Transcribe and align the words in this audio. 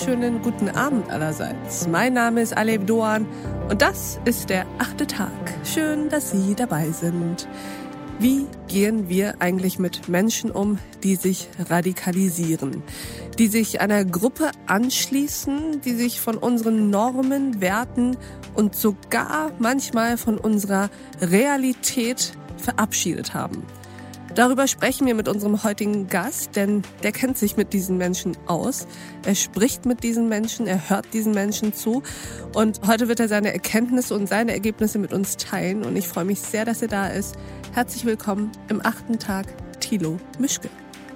wunderschönen 0.00 0.40
guten 0.40 0.70
Abend 0.70 1.10
allerseits. 1.10 1.86
Mein 1.86 2.14
Name 2.14 2.40
ist 2.40 2.56
Aleb 2.56 2.86
Doan 2.86 3.26
und 3.68 3.82
das 3.82 4.18
ist 4.24 4.48
der 4.48 4.64
achte 4.78 5.06
Tag. 5.06 5.30
Schön, 5.62 6.08
dass 6.08 6.30
Sie 6.30 6.54
dabei 6.54 6.90
sind. 6.90 7.46
Wie 8.18 8.46
gehen 8.66 9.10
wir 9.10 9.34
eigentlich 9.40 9.78
mit 9.78 10.08
Menschen 10.08 10.50
um, 10.52 10.78
die 11.02 11.16
sich 11.16 11.48
radikalisieren, 11.68 12.82
die 13.38 13.48
sich 13.48 13.82
einer 13.82 14.06
Gruppe 14.06 14.52
anschließen, 14.66 15.82
die 15.82 15.94
sich 15.94 16.18
von 16.18 16.38
unseren 16.38 16.88
Normen, 16.88 17.60
Werten 17.60 18.16
und 18.54 18.74
sogar 18.74 19.52
manchmal 19.58 20.16
von 20.16 20.38
unserer 20.38 20.88
Realität 21.20 22.32
verabschiedet 22.56 23.34
haben? 23.34 23.64
Darüber 24.34 24.68
sprechen 24.68 25.06
wir 25.08 25.14
mit 25.16 25.26
unserem 25.26 25.64
heutigen 25.64 26.06
Gast, 26.06 26.54
denn 26.54 26.82
der 27.02 27.10
kennt 27.10 27.36
sich 27.36 27.56
mit 27.56 27.72
diesen 27.72 27.98
Menschen 27.98 28.36
aus. 28.46 28.86
Er 29.24 29.34
spricht 29.34 29.86
mit 29.86 30.04
diesen 30.04 30.28
Menschen, 30.28 30.68
er 30.68 30.88
hört 30.88 31.12
diesen 31.12 31.34
Menschen 31.34 31.74
zu 31.74 32.04
und 32.54 32.80
heute 32.86 33.08
wird 33.08 33.18
er 33.18 33.28
seine 33.28 33.52
Erkenntnisse 33.52 34.14
und 34.14 34.28
seine 34.28 34.52
Ergebnisse 34.52 34.98
mit 35.00 35.12
uns 35.12 35.36
teilen 35.36 35.84
und 35.84 35.96
ich 35.96 36.06
freue 36.06 36.24
mich 36.24 36.40
sehr, 36.40 36.64
dass 36.64 36.80
er 36.80 36.88
da 36.88 37.08
ist. 37.08 37.34
Herzlich 37.72 38.04
willkommen 38.04 38.52
im 38.68 38.84
achten 38.86 39.18
Tag, 39.18 39.46
Thilo 39.80 40.18
Mischke. 40.38 40.70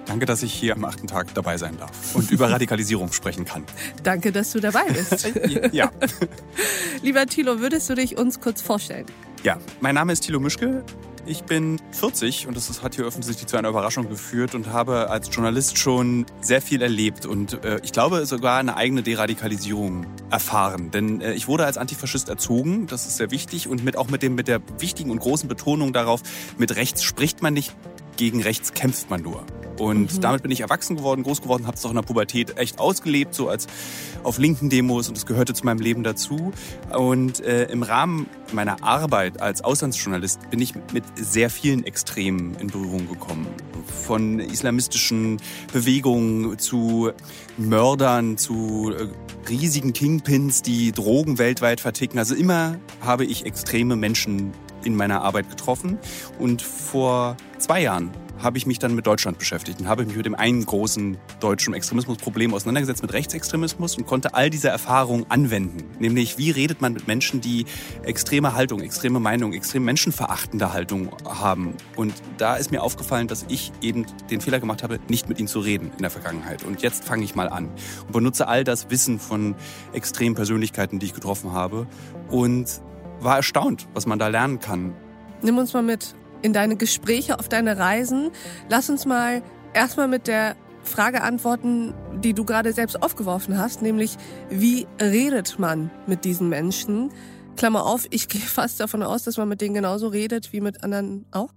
Danke, 0.07 0.27
dass 0.27 0.43
ich 0.43 0.53
hier 0.53 0.75
am 0.75 0.85
achten 0.85 1.07
Tag 1.07 1.33
dabei 1.35 1.57
sein 1.57 1.79
darf 1.79 2.15
und 2.15 2.31
über 2.33 2.51
Radikalisierung 2.51 3.13
sprechen 3.13 3.45
kann. 3.45 3.65
Danke, 4.03 4.33
dass 4.33 4.51
du 4.53 4.61
dabei 4.61 4.85
bist. 4.89 5.33
ja. 5.73 5.91
Lieber 7.03 7.27
Thilo, 7.27 7.61
würdest 7.61 7.89
du 7.89 7.95
dich 7.95 8.19
uns 8.19 8.41
kurz 8.41 8.61
vorstellen? 8.61 9.07
Ja, 9.45 9.59
mein 9.81 9.95
Name 9.95 10.13
ist 10.13 10.21
Thilo 10.21 10.41
Mischke. 10.41 10.85
Ich 11.27 11.45
bin 11.45 11.81
40 11.93 12.47
und 12.47 12.55
das 12.55 12.83
hat 12.83 12.97
hier 12.97 13.07
offensichtlich 13.07 13.47
zu 13.47 13.57
einer 13.57 13.71
Überraschung 13.71 14.11
geführt 14.11 14.55
und 14.55 14.67
habe 14.67 15.09
als 15.09 15.35
Journalist 15.35 15.79
schon 15.79 16.27
sehr 16.43 16.61
viel 16.61 16.83
erlebt 16.83 17.25
und 17.25 17.65
äh, 17.65 17.81
ich 17.83 17.93
glaube 17.93 18.27
sogar 18.27 18.59
eine 18.59 18.77
eigene 18.77 19.03
Deradikalisierung 19.03 20.07
erfahren. 20.31 20.91
Denn 20.91 21.23
äh, 21.23 21.33
ich 21.33 21.49
wurde 21.49 21.65
als 21.65 21.79
Antifaschist 21.79 22.29
erzogen, 22.29 22.87
das 22.89 23.07
ist 23.07 23.17
sehr 23.17 23.31
wichtig 23.31 23.69
und 23.69 23.85
mit 23.85 23.97
auch 23.97 24.09
mit 24.09 24.23
dem 24.23 24.35
mit 24.35 24.49
der 24.49 24.61
wichtigen 24.79 25.11
und 25.11 25.19
großen 25.19 25.49
Betonung 25.49 25.95
darauf, 25.95 26.21
mit 26.59 26.77
rechts 26.77 27.03
spricht 27.03 27.41
man 27.41 27.55
nicht, 27.55 27.75
gegen 28.19 28.43
rechts 28.43 28.75
kämpft 28.75 29.09
man 29.09 29.23
nur. 29.23 29.47
Und 29.79 30.15
mhm. 30.15 30.21
damit 30.21 30.43
bin 30.43 30.51
ich 30.51 30.61
erwachsen 30.61 30.97
geworden, 30.97 31.23
groß 31.23 31.43
geworden, 31.43 31.67
habe 31.67 31.77
es 31.77 31.85
auch 31.85 31.91
in 31.91 31.97
der 31.97 32.03
Pubertät 32.03 32.57
echt 32.59 32.79
ausgelebt, 32.79 33.35
so 33.35 33.49
als 33.49 33.67
auf 34.23 34.39
linken 34.39 34.71
Demos 34.71 35.09
und 35.09 35.17
es 35.17 35.27
gehörte 35.27 35.55
zu 35.55 35.65
meinem 35.65 35.81
Leben 35.81 36.03
dazu. 36.03 36.53
Und 36.97 37.41
äh, 37.41 37.65
im 37.65 37.83
Rahmen 37.83 38.27
meiner 38.53 38.83
Arbeit 38.83 39.41
als 39.41 39.63
Auslandsjournalist 39.63 40.51
bin 40.51 40.61
ich 40.61 40.75
mit 40.93 41.05
sehr 41.17 41.51
vielen 41.51 41.85
Extremen 41.85 42.57
in 42.61 42.69
Berührung 42.69 43.09
gekommen. 43.09 43.47
Von 43.87 44.39
islamistischen 44.39 45.41
Bewegungen 45.73 46.59
zu 46.59 47.11
Mördern, 47.57 48.39
zu 48.39 48.93
äh, 48.97 49.09
riesigen 49.49 49.93
Kingpins, 49.93 50.63
die 50.63 50.93
Drogen 50.93 51.39
weltweit 51.39 51.81
verticken. 51.81 52.19
Also 52.19 52.35
immer 52.35 52.77
habe 53.01 53.25
ich 53.25 53.45
extreme 53.45 53.97
Menschen 53.97 54.53
in 54.85 54.97
meiner 54.97 55.23
Arbeit 55.23 55.51
getroffen. 55.51 55.99
Und 56.39 56.63
vor 56.63 57.37
zwei 57.59 57.83
Jahren 57.83 58.11
habe 58.39 58.59
ich 58.59 58.67
mich 58.67 58.79
dann 58.79 58.95
mit 58.95 59.07
Deutschland 59.07 59.39
beschäftigt 59.39 59.81
und 59.81 59.89
habe 59.89 60.05
mich 60.05 60.17
mit 60.17 60.27
dem 60.27 60.35
einen 60.35 60.65
großen 60.65 61.17
deutschen 61.41 61.75
Extremismusproblem 61.75 62.55
auseinandergesetzt, 62.55 63.03
mit 63.03 63.13
Rechtsextremismus 63.13 63.97
und 63.97 64.07
konnte 64.07 64.35
all 64.35 64.51
diese 64.51 64.69
Erfahrungen 64.69 65.27
anwenden. 65.29 65.85
Nämlich, 65.99 66.39
wie 66.39 66.51
redet 66.51 66.81
man 66.81 66.93
mit 66.93 67.07
Menschen, 67.07 67.41
die 67.41 67.67
extreme 68.03 68.55
Haltung, 68.55 68.81
extreme 68.81 69.21
Meinung, 69.21 69.53
extrem 69.53 69.85
menschenverachtende 69.85 70.73
Haltung 70.73 71.11
haben. 71.25 71.75
Und 71.97 72.15
da 72.39 72.57
ist 72.57 72.71
mir 72.71 72.83
aufgefallen, 72.83 73.29
dass 73.29 73.47
ich 73.49 73.73
eben 73.81 74.07
den 74.31 74.41
Fehler 74.41 74.61
gemacht 74.61 74.83
habe, 74.83 74.99
nicht 75.09 75.29
mit 75.29 75.39
ihnen 75.39 75.49
zu 75.49 75.61
reden 75.61 75.91
in 75.97 76.03
der 76.03 76.11
Vergangenheit. 76.11 76.65
Und 76.65 76.83
jetzt 76.83 77.05
fange 77.05 77.25
ich 77.25 77.35
mal 77.35 77.49
an 77.49 77.71
und 78.07 78.13
benutze 78.13 78.49
all 78.49 78.65
das 78.65 78.91
Wissen 78.91 79.19
von 79.19 79.55
extremen 79.93 80.35
Persönlichkeiten, 80.35 80.99
die 80.99 81.07
ich 81.07 81.15
getroffen 81.15 81.53
habe 81.53 81.87
und 82.29 82.81
war 83.21 83.37
erstaunt, 83.37 83.87
was 83.95 84.07
man 84.07 84.19
da 84.19 84.29
lernen 84.29 84.61
kann. 84.61 84.95
Nimm 85.43 85.59
uns 85.59 85.73
mal 85.73 85.83
mit 85.83 86.15
in 86.45 86.53
deine 86.53 86.77
Gespräche, 86.77 87.39
auf 87.39 87.49
deine 87.49 87.79
Reisen. 87.79 88.31
Lass 88.69 88.91
uns 88.91 89.07
mal 89.07 89.43
erstmal 89.73 90.09
mit 90.09 90.27
der 90.27 90.57
Frage 90.83 91.23
antworten, 91.23 91.95
die 92.21 92.35
du 92.35 92.45
gerade 92.45 92.75
selbst 92.75 93.03
aufgeworfen 93.03 93.57
hast, 93.59 93.81
nämlich 93.81 94.17
wie 94.51 94.87
redet 95.01 95.59
man 95.59 95.91
mit 96.07 96.27
diesen 96.27 96.51
Menschen? 96.51 97.11
Klammer 97.57 97.87
auf, 97.87 98.07
ich 98.11 98.29
gehe 98.29 98.43
fast 98.43 98.79
davon 98.79 99.03
aus, 99.03 99.25
dass 99.25 99.39
man 99.39 99.49
mit 99.49 99.63
denen 99.63 99.75
genauso 99.75 100.09
redet 100.09 100.53
wie 100.53 100.61
mit 100.61 100.85
anderen 100.85 101.25
auch. 101.33 101.51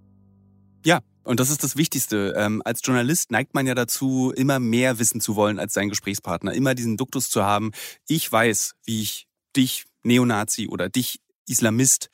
Ja, 0.85 1.01
und 1.25 1.41
das 1.41 1.49
ist 1.49 1.65
das 1.65 1.75
Wichtigste. 1.75 2.33
Ähm, 2.37 2.61
als 2.63 2.79
Journalist 2.81 3.29
neigt 3.29 3.53
man 3.53 3.67
ja 3.67 3.75
dazu, 3.75 4.31
immer 4.33 4.59
mehr 4.59 4.99
wissen 4.99 5.19
zu 5.19 5.35
wollen 5.35 5.59
als 5.59 5.73
sein 5.73 5.89
Gesprächspartner, 5.89 6.53
immer 6.53 6.75
diesen 6.75 6.95
Duktus 6.95 7.29
zu 7.29 7.43
haben. 7.43 7.71
Ich 8.07 8.31
weiß, 8.31 8.75
wie 8.85 9.01
ich 9.01 9.27
dich 9.53 9.83
Neonazi 10.03 10.69
oder 10.69 10.87
dich 10.87 11.19
Islamist 11.47 12.09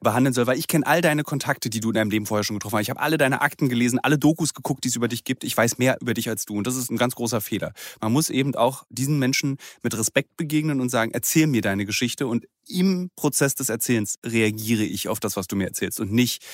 behandeln 0.00 0.32
soll, 0.32 0.46
weil 0.46 0.58
ich 0.58 0.66
kenne 0.66 0.86
all 0.86 1.00
deine 1.00 1.22
Kontakte, 1.22 1.70
die 1.70 1.80
du 1.80 1.90
in 1.90 1.94
deinem 1.94 2.10
Leben 2.10 2.26
vorher 2.26 2.44
schon 2.44 2.56
getroffen 2.56 2.76
hast. 2.76 2.82
Ich 2.82 2.90
habe 2.90 3.00
alle 3.00 3.18
deine 3.18 3.40
Akten 3.42 3.68
gelesen, 3.68 3.98
alle 3.98 4.18
Dokus 4.18 4.54
geguckt, 4.54 4.84
die 4.84 4.88
es 4.88 4.96
über 4.96 5.08
dich 5.08 5.24
gibt. 5.24 5.44
Ich 5.44 5.56
weiß 5.56 5.78
mehr 5.78 5.98
über 6.00 6.14
dich 6.14 6.28
als 6.28 6.44
du 6.44 6.56
und 6.56 6.66
das 6.66 6.76
ist 6.76 6.90
ein 6.90 6.96
ganz 6.96 7.14
großer 7.14 7.40
Fehler. 7.40 7.72
Man 8.00 8.12
muss 8.12 8.30
eben 8.30 8.54
auch 8.54 8.84
diesen 8.88 9.18
Menschen 9.18 9.58
mit 9.82 9.96
Respekt 9.96 10.36
begegnen 10.36 10.80
und 10.80 10.88
sagen, 10.88 11.12
erzähl 11.12 11.46
mir 11.46 11.62
deine 11.62 11.84
Geschichte 11.84 12.26
und 12.26 12.46
im 12.68 13.10
Prozess 13.16 13.54
des 13.54 13.68
Erzählens 13.68 14.16
reagiere 14.24 14.84
ich 14.84 15.08
auf 15.08 15.20
das, 15.20 15.36
was 15.36 15.46
du 15.46 15.56
mir 15.56 15.66
erzählst 15.66 16.00
und 16.00 16.12
nicht 16.12 16.44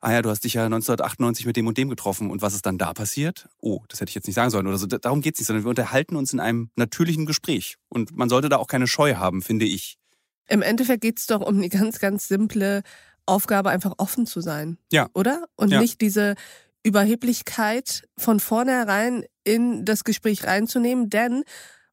ah 0.00 0.12
ja, 0.12 0.22
du 0.22 0.30
hast 0.30 0.44
dich 0.44 0.54
ja 0.54 0.64
1998 0.64 1.46
mit 1.46 1.56
dem 1.56 1.66
und 1.66 1.76
dem 1.78 1.88
getroffen 1.88 2.30
und 2.30 2.42
was 2.42 2.54
ist 2.54 2.66
dann 2.66 2.78
da 2.78 2.92
passiert? 2.94 3.48
Oh, 3.60 3.82
das 3.88 4.00
hätte 4.00 4.10
ich 4.10 4.14
jetzt 4.14 4.26
nicht 4.26 4.36
sagen 4.36 4.50
sollen 4.50 4.66
oder 4.66 4.78
so. 4.78 4.86
Darum 4.86 5.20
geht 5.20 5.34
es 5.34 5.40
nicht, 5.40 5.46
sondern 5.48 5.64
wir 5.64 5.70
unterhalten 5.70 6.16
uns 6.16 6.32
in 6.32 6.40
einem 6.40 6.70
natürlichen 6.76 7.26
Gespräch. 7.26 7.76
Und 7.88 8.16
man 8.16 8.28
sollte 8.28 8.48
da 8.48 8.58
auch 8.58 8.68
keine 8.68 8.86
Scheu 8.86 9.16
haben, 9.16 9.42
finde 9.42 9.64
ich. 9.64 9.98
Im 10.48 10.62
Endeffekt 10.62 11.02
geht 11.02 11.18
es 11.18 11.26
doch 11.26 11.40
um 11.40 11.60
die 11.60 11.68
ganz, 11.68 11.98
ganz 11.98 12.28
simple 12.28 12.82
Aufgabe, 13.26 13.70
einfach 13.70 13.94
offen 13.98 14.26
zu 14.26 14.40
sein. 14.40 14.78
Ja. 14.92 15.08
Oder? 15.14 15.46
Und 15.56 15.72
ja. 15.72 15.80
nicht 15.80 16.00
diese 16.00 16.34
Überheblichkeit 16.84 18.06
von 18.16 18.38
vornherein 18.38 19.24
in 19.42 19.84
das 19.84 20.04
Gespräch 20.04 20.44
reinzunehmen, 20.44 21.10
denn 21.10 21.42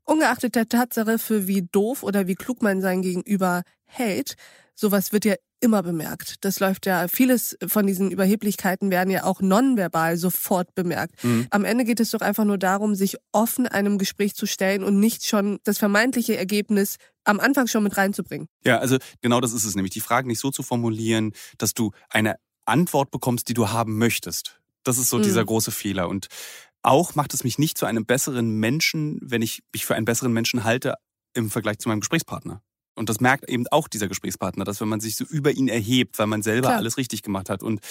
ungeachtet 0.03 0.55
der 0.55 0.69
Tatsache, 0.69 1.17
für 1.17 1.47
wie 1.47 1.63
doof 1.63 2.03
oder 2.03 2.27
wie 2.27 2.35
klug 2.35 2.61
man 2.61 2.81
sein 2.81 3.01
Gegenüber 3.01 3.63
hält, 3.85 4.35
sowas 4.75 5.11
wird 5.11 5.25
ja 5.25 5.35
immer 5.63 5.81
bemerkt. 5.81 6.35
Das 6.41 6.59
läuft 6.59 6.85
ja, 6.85 7.07
vieles 7.07 7.57
von 7.65 7.87
diesen 7.87 8.11
Überheblichkeiten 8.11 8.91
werden 8.91 9.09
ja 9.09 9.23
auch 9.23 9.41
nonverbal 9.41 10.17
sofort 10.17 10.75
bemerkt. 10.75 11.23
Mhm. 11.23 11.47
Am 11.49 11.65
Ende 11.65 11.85
geht 11.85 11.99
es 11.99 12.11
doch 12.11 12.21
einfach 12.21 12.43
nur 12.43 12.57
darum, 12.57 12.93
sich 12.93 13.17
offen 13.31 13.65
einem 13.65 13.97
Gespräch 13.97 14.35
zu 14.35 14.45
stellen 14.45 14.83
und 14.83 14.99
nicht 14.99 15.25
schon 15.25 15.59
das 15.63 15.77
vermeintliche 15.77 16.37
Ergebnis 16.37 16.97
am 17.23 17.39
Anfang 17.39 17.67
schon 17.67 17.83
mit 17.83 17.97
reinzubringen. 17.97 18.47
Ja, 18.65 18.79
also 18.79 18.97
genau 19.21 19.39
das 19.39 19.53
ist 19.53 19.63
es 19.63 19.75
nämlich. 19.75 19.93
Die 19.93 20.01
Fragen 20.01 20.27
nicht 20.27 20.39
so 20.39 20.51
zu 20.51 20.61
formulieren, 20.61 21.31
dass 21.57 21.73
du 21.73 21.91
eine 22.09 22.35
Antwort 22.65 23.11
bekommst, 23.11 23.47
die 23.47 23.53
du 23.53 23.69
haben 23.69 23.97
möchtest. 23.97 24.59
Das 24.83 24.97
ist 24.97 25.09
so 25.09 25.17
mhm. 25.17 25.23
dieser 25.23 25.45
große 25.45 25.71
Fehler. 25.71 26.09
Und 26.09 26.27
auch 26.81 27.15
macht 27.15 27.33
es 27.33 27.43
mich 27.43 27.57
nicht 27.57 27.77
zu 27.77 27.85
einem 27.85 28.05
besseren 28.05 28.59
Menschen, 28.59 29.19
wenn 29.21 29.41
ich 29.41 29.63
mich 29.73 29.85
für 29.85 29.95
einen 29.95 30.05
besseren 30.05 30.33
Menschen 30.33 30.63
halte 30.65 30.95
im 31.33 31.49
Vergleich 31.49 31.79
zu 31.79 31.89
meinem 31.89 32.01
Gesprächspartner. 32.01 32.61
Und 32.95 33.09
das 33.09 33.19
merkt 33.19 33.49
eben 33.49 33.67
auch 33.67 33.87
dieser 33.87 34.07
Gesprächspartner, 34.07 34.65
dass 34.65 34.81
wenn 34.81 34.87
man 34.87 34.99
sich 34.99 35.15
so 35.15 35.25
über 35.25 35.51
ihn 35.51 35.67
erhebt, 35.67 36.19
weil 36.19 36.27
man 36.27 36.43
selber 36.43 36.69
Klar. 36.69 36.77
alles 36.77 36.97
richtig 36.97 37.23
gemacht 37.23 37.49
hat. 37.49 37.63
Und 37.63 37.81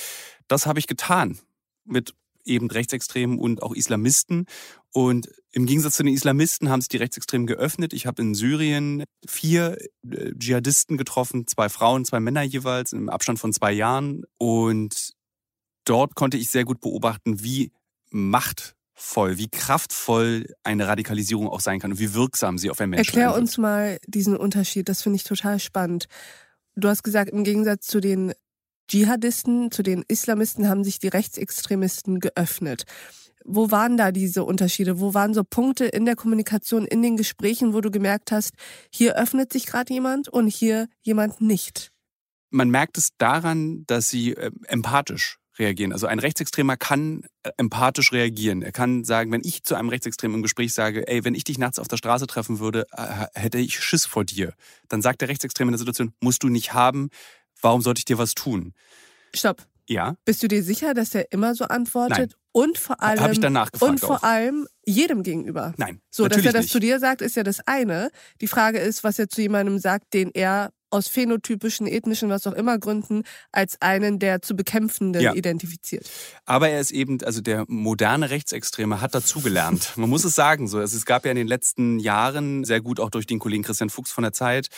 das 0.48 0.66
habe 0.66 0.78
ich 0.78 0.86
getan 0.86 1.38
mit 1.84 2.14
eben 2.44 2.70
Rechtsextremen 2.70 3.38
und 3.38 3.62
auch 3.62 3.72
Islamisten. 3.74 4.46
Und 4.92 5.28
im 5.52 5.66
Gegensatz 5.66 5.96
zu 5.96 6.02
den 6.02 6.12
Islamisten 6.12 6.68
haben 6.68 6.80
sich 6.80 6.88
die 6.88 6.96
Rechtsextremen 6.96 7.46
geöffnet. 7.46 7.92
Ich 7.92 8.06
habe 8.06 8.22
in 8.22 8.34
Syrien 8.34 9.04
vier 9.26 9.78
äh, 10.08 10.32
Dschihadisten 10.37 10.96
getroffen, 10.96 11.46
zwei 11.46 11.69
Frauen, 11.69 12.04
zwei 12.04 12.20
Männer 12.20 12.43
jeweils, 12.43 12.93
im 12.93 13.08
Abstand 13.08 13.38
von 13.38 13.52
zwei 13.52 13.72
Jahren. 13.72 14.25
Und 14.38 15.12
dort 15.84 16.14
konnte 16.14 16.37
ich 16.37 16.50
sehr 16.50 16.64
gut 16.64 16.81
beobachten, 16.81 17.43
wie 17.43 17.72
Macht 18.10 18.76
voll, 19.02 19.37
wie 19.37 19.49
kraftvoll 19.49 20.46
eine 20.62 20.87
Radikalisierung 20.87 21.49
auch 21.49 21.60
sein 21.60 21.81
kann 21.81 21.90
und 21.93 21.99
wie 21.99 22.14
wirksam 22.14 22.56
sie 22.56 22.70
auf 22.70 22.81
ein 22.81 22.90
Menschen 22.90 23.04
Erklär 23.04 23.34
uns 23.34 23.58
mal 23.58 23.99
diesen 24.06 24.37
Unterschied, 24.37 24.88
das 24.88 25.02
finde 25.02 25.16
ich 25.16 25.25
total 25.25 25.58
spannend. 25.58 26.06
Du 26.76 26.88
hast 26.88 27.02
gesagt, 27.02 27.31
im 27.31 27.44
Gegensatz 27.44 27.87
zu 27.87 28.00
den 28.00 28.32
Dschihadisten, 28.88 29.70
zu 29.70 29.82
den 29.82 30.04
Islamisten 30.06 30.69
haben 30.69 30.84
sich 30.84 30.99
die 30.99 31.08
Rechtsextremisten 31.08 32.20
geöffnet. 32.20 32.84
Wo 33.44 33.70
waren 33.70 33.96
da 33.96 34.12
diese 34.12 34.44
Unterschiede? 34.44 35.00
Wo 35.00 35.14
waren 35.14 35.34
so 35.34 35.43
Punkte 35.43 35.87
in 35.87 36.04
der 36.04 36.14
Kommunikation, 36.14 36.87
in 36.87 37.02
den 37.02 37.16
Gesprächen, 37.16 37.75
wo 37.75 37.81
du 37.81 37.90
gemerkt 37.90 38.31
hast, 38.31 38.54
hier 38.90 39.16
öffnet 39.16 39.52
sich 39.52 39.66
gerade 39.66 39.93
jemand 39.93 40.28
und 40.28 40.46
hier 40.46 40.88
jemand 41.00 41.40
nicht? 41.40 41.90
Man 42.50 42.70
merkt 42.70 42.99
es 42.99 43.10
daran, 43.19 43.84
dass 43.87 44.10
sie 44.10 44.34
äh, 44.34 44.52
empathisch 44.69 45.38
reagieren. 45.62 45.93
Also 45.93 46.06
ein 46.06 46.19
Rechtsextremer 46.19 46.76
kann 46.76 47.23
äh, 47.43 47.50
empathisch 47.56 48.12
reagieren. 48.12 48.62
Er 48.62 48.73
kann 48.73 49.05
sagen, 49.05 49.31
wenn 49.32 49.43
ich 49.44 49.62
zu 49.62 49.75
einem 49.75 49.88
Rechtsextremen 49.88 50.37
im 50.37 50.43
Gespräch 50.43 50.75
sage, 50.75 51.06
ey, 51.09 51.25
wenn 51.25 51.35
ich 51.35 51.44
dich 51.44 51.59
nachts 51.59 51.79
auf 51.79 51.88
der 51.88 51.97
Straße 51.97 52.26
treffen 52.26 52.59
würde, 52.59 52.87
äh, 52.97 53.26
hätte 53.35 53.59
ich 53.59 53.79
Schiss 53.81 54.05
vor 54.05 54.25
dir. 54.25 54.53
Dann 54.88 55.00
sagt 55.03 55.20
der 55.20 55.29
Rechtsextreme 55.29 55.69
in 55.69 55.73
der 55.73 55.79
Situation, 55.79 56.12
musst 56.20 56.43
du 56.43 56.49
nicht 56.49 56.75
haben, 56.75 57.09
warum 57.61 57.81
sollte 57.81 58.00
ich 58.00 58.05
dir 58.05 58.19
was 58.19 58.35
tun? 58.35 58.75
Stopp. 59.35 59.67
Ja. 59.88 60.14
Bist 60.25 60.43
du 60.43 60.49
dir 60.49 60.62
sicher, 60.62 60.94
dass 60.94 61.14
er 61.14 61.31
immer 61.32 61.55
so 61.55 61.64
antwortet? 61.64 62.19
Nein. 62.19 62.35
Und 62.53 62.79
vor 62.79 63.03
allem. 63.03 63.20
Habe 63.20 63.32
ich 63.32 63.41
dann 63.41 63.53
nachgefragt 63.55 63.91
Und 63.93 64.00
vor 64.00 64.19
auch. 64.19 64.23
allem 64.23 64.67
jedem 64.85 65.23
gegenüber. 65.23 65.75
Nein, 65.76 66.00
So, 66.11 66.29
dass 66.29 66.44
er 66.44 66.53
das 66.53 66.62
nicht. 66.64 66.73
zu 66.73 66.79
dir 66.81 66.99
sagt, 67.00 67.23
ist 67.23 67.35
ja 67.37 67.43
das 67.43 67.61
eine. 67.67 68.11
Die 68.41 68.47
Frage 68.47 68.79
ist, 68.79 69.05
was 69.05 69.19
er 69.19 69.29
zu 69.29 69.41
jemandem 69.41 69.79
sagt, 69.79 70.12
den 70.14 70.31
er 70.35 70.70
aus 70.92 71.08
phänotypischen, 71.08 71.86
ethnischen, 71.86 72.28
was 72.28 72.46
auch 72.46 72.52
immer 72.52 72.78
Gründen 72.78 73.22
als 73.50 73.80
einen 73.80 74.18
der 74.18 74.42
zu 74.42 74.54
bekämpfenden 74.54 75.22
Ja. 75.22 75.34
identifiziert. 75.34 76.08
Aber 76.44 76.68
er 76.68 76.80
ist 76.80 76.90
eben, 76.90 77.22
also 77.24 77.40
der 77.40 77.64
moderne 77.68 78.30
Rechtsextreme 78.30 79.00
hat 79.00 79.14
dazugelernt. 79.14 79.92
Man 79.96 80.10
muss 80.10 80.24
es 80.24 80.34
sagen 80.34 80.68
so. 80.68 80.78
Also 80.78 80.96
es 80.96 81.04
gab 81.06 81.24
ja 81.24 81.30
in 81.30 81.36
den 81.36 81.46
letzten 81.46 81.98
Jahren, 81.98 82.64
sehr 82.64 82.80
gut 82.80 83.00
auch 83.00 83.10
durch 83.10 83.26
den 83.26 83.38
Kollegen 83.38 83.62
Christian 83.62 83.90
Fuchs 83.90 84.12
von 84.12 84.22
der 84.22 84.32
Zeit, 84.32 84.68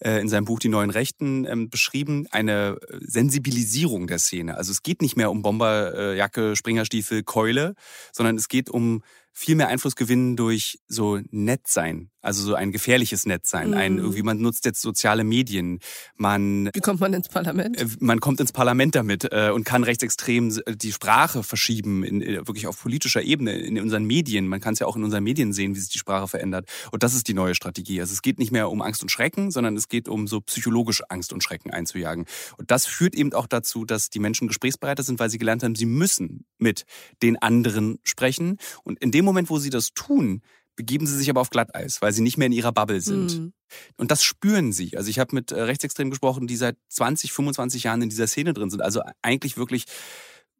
äh, 0.00 0.20
in 0.20 0.28
seinem 0.28 0.44
Buch 0.44 0.58
Die 0.60 0.68
neuen 0.68 0.90
Rechten 0.90 1.44
ähm, 1.44 1.68
beschrieben, 1.70 2.26
eine 2.30 2.78
äh, 2.88 2.98
Sensibilisierung 3.00 4.06
der 4.06 4.18
Szene. 4.18 4.56
Also 4.56 4.70
es 4.70 4.82
geht 4.82 5.02
nicht 5.02 5.16
mehr 5.16 5.30
um 5.30 5.42
Bomberjacke, 5.42 6.56
Springerstiefel, 6.56 7.22
Keule, 7.24 7.74
sondern 8.12 8.36
es 8.36 8.48
geht 8.48 8.70
um 8.70 9.02
viel 9.32 9.56
mehr 9.56 9.68
Einfluss 9.68 9.96
gewinnen 9.96 10.36
durch 10.36 10.78
so 10.86 11.20
Nettsein, 11.30 12.10
also 12.24 12.42
so 12.42 12.54
ein 12.54 12.72
gefährliches 12.72 13.26
Nettsein. 13.26 13.74
Ein 13.74 13.94
Mhm. 13.94 13.98
irgendwie 13.98 14.22
man 14.22 14.38
nutzt 14.38 14.64
jetzt 14.64 14.80
soziale 14.80 15.24
Medien, 15.24 15.78
man 16.16 16.70
Wie 16.74 16.80
kommt 16.80 17.00
man 17.00 17.12
ins 17.12 17.28
Parlament? 17.28 17.76
äh, 17.80 17.86
man 18.00 18.20
kommt 18.20 18.40
ins 18.40 18.52
Parlament 18.52 18.94
damit 18.94 19.24
äh, 19.30 19.50
und 19.54 19.64
kann 19.64 19.84
rechtsextrem 19.84 20.50
äh, 20.66 20.76
die 20.76 20.92
Sprache 20.92 21.42
verschieben, 21.42 22.02
in, 22.04 22.22
äh, 22.22 22.46
wirklich 22.46 22.66
auf 22.66 22.80
politischer 22.80 23.22
Ebene, 23.22 23.52
in 23.52 23.78
unseren 23.80 24.04
Medien. 24.04 24.48
Man 24.48 24.60
kann 24.60 24.74
es 24.74 24.80
ja 24.80 24.86
auch 24.86 24.96
in 24.96 25.04
unseren 25.04 25.22
Medien 25.24 25.52
sehen, 25.52 25.74
wie 25.74 25.80
sich 25.80 25.90
die 25.90 25.98
Sprache 25.98 26.28
verändert. 26.28 26.68
Und 26.90 27.02
das 27.02 27.14
ist 27.14 27.28
die 27.28 27.34
neue 27.34 27.54
Strategie. 27.54 28.00
Also 28.00 28.12
es 28.12 28.22
geht 28.22 28.38
nicht 28.38 28.52
mehr 28.52 28.70
um 28.70 28.82
Angst 28.82 29.02
und 29.02 29.10
Schrecken, 29.10 29.50
sondern 29.50 29.76
es 29.76 29.88
geht 29.88 30.08
um 30.08 30.26
so 30.26 30.40
psychologisch 30.40 31.02
Angst 31.08 31.32
und 31.32 31.42
Schrecken 31.42 31.70
einzujagen. 31.70 32.24
Und 32.56 32.70
das 32.70 32.86
führt 32.86 33.14
eben 33.14 33.32
auch 33.32 33.46
dazu, 33.46 33.84
dass 33.84 34.10
die 34.10 34.18
Menschen 34.18 34.48
gesprächsbereiter 34.48 35.02
sind, 35.02 35.18
weil 35.20 35.30
sie 35.30 35.38
gelernt 35.38 35.62
haben, 35.62 35.74
sie 35.74 35.86
müssen 35.86 36.46
mit 36.58 36.84
den 37.22 37.36
anderen 37.40 37.98
sprechen. 38.02 38.58
Und 38.82 38.98
in 39.00 39.10
dem 39.10 39.24
Moment, 39.24 39.50
wo 39.50 39.58
sie 39.58 39.70
das 39.70 39.92
tun, 39.94 40.40
begeben 40.76 41.06
sie 41.06 41.16
sich 41.16 41.30
aber 41.30 41.40
auf 41.40 41.50
Glatteis, 41.50 42.02
weil 42.02 42.12
sie 42.12 42.22
nicht 42.22 42.36
mehr 42.36 42.46
in 42.46 42.52
ihrer 42.52 42.72
Bubble 42.72 43.00
sind. 43.00 43.32
Hm. 43.32 43.52
Und 43.96 44.10
das 44.10 44.22
spüren 44.24 44.72
sie. 44.72 44.96
Also 44.96 45.10
ich 45.10 45.18
habe 45.18 45.34
mit 45.34 45.52
äh, 45.52 45.60
Rechtsextremen 45.60 46.10
gesprochen, 46.10 46.46
die 46.46 46.56
seit 46.56 46.76
20, 46.88 47.32
25 47.32 47.84
Jahren 47.84 48.02
in 48.02 48.08
dieser 48.08 48.26
Szene 48.26 48.54
drin 48.54 48.70
sind. 48.70 48.82
Also 48.82 49.02
eigentlich 49.22 49.56
wirklich 49.56 49.84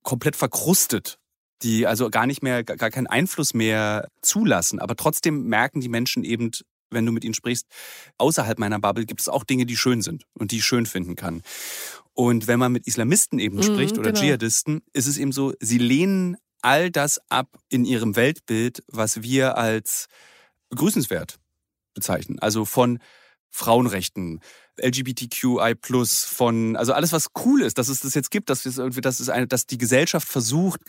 komplett 0.02 0.36
verkrustet. 0.36 1.18
Die 1.62 1.86
also 1.86 2.10
gar 2.10 2.26
nicht 2.26 2.42
mehr, 2.42 2.64
gar 2.64 2.90
keinen 2.90 3.06
Einfluss 3.06 3.54
mehr 3.54 4.08
zulassen. 4.22 4.80
Aber 4.80 4.96
trotzdem 4.96 5.44
merken 5.44 5.80
die 5.80 5.88
Menschen 5.88 6.24
eben, 6.24 6.50
wenn 6.90 7.06
du 7.06 7.12
mit 7.12 7.24
ihnen 7.24 7.34
sprichst, 7.34 7.66
außerhalb 8.18 8.58
meiner 8.58 8.80
Bubble 8.80 9.06
gibt 9.06 9.20
es 9.20 9.28
auch 9.28 9.44
Dinge, 9.44 9.64
die 9.64 9.76
schön 9.76 10.02
sind 10.02 10.24
und 10.34 10.50
die 10.50 10.58
ich 10.58 10.64
schön 10.64 10.84
finden 10.84 11.16
kann. 11.16 11.42
Und 12.12 12.46
wenn 12.46 12.58
man 12.58 12.72
mit 12.72 12.86
Islamisten 12.86 13.38
eben 13.38 13.56
Mhm, 13.56 13.62
spricht 13.62 13.98
oder 13.98 14.12
genau. 14.12 14.20
Dschihadisten, 14.20 14.82
ist 14.92 15.06
es 15.06 15.18
eben 15.18 15.32
so, 15.32 15.52
sie 15.60 15.78
lehnen 15.78 16.36
all 16.64 16.90
das 16.90 17.20
ab 17.28 17.48
in 17.68 17.84
ihrem 17.84 18.16
Weltbild, 18.16 18.82
was 18.88 19.22
wir 19.22 19.56
als 19.58 20.06
begrüßenswert 20.70 21.38
bezeichnen. 21.94 22.38
Also 22.38 22.64
von 22.64 22.98
Frauenrechten, 23.50 24.40
LGBTQI+, 24.80 25.76
von, 26.26 26.74
also 26.74 26.92
alles, 26.92 27.12
was 27.12 27.28
cool 27.44 27.62
ist, 27.62 27.78
dass 27.78 27.88
es 27.88 28.00
das 28.00 28.14
jetzt 28.14 28.32
gibt, 28.32 28.50
dass, 28.50 28.66
es 28.66 28.80
dass, 29.00 29.20
es 29.20 29.28
eine, 29.28 29.46
dass 29.46 29.66
die 29.66 29.78
Gesellschaft 29.78 30.26
versucht, 30.26 30.80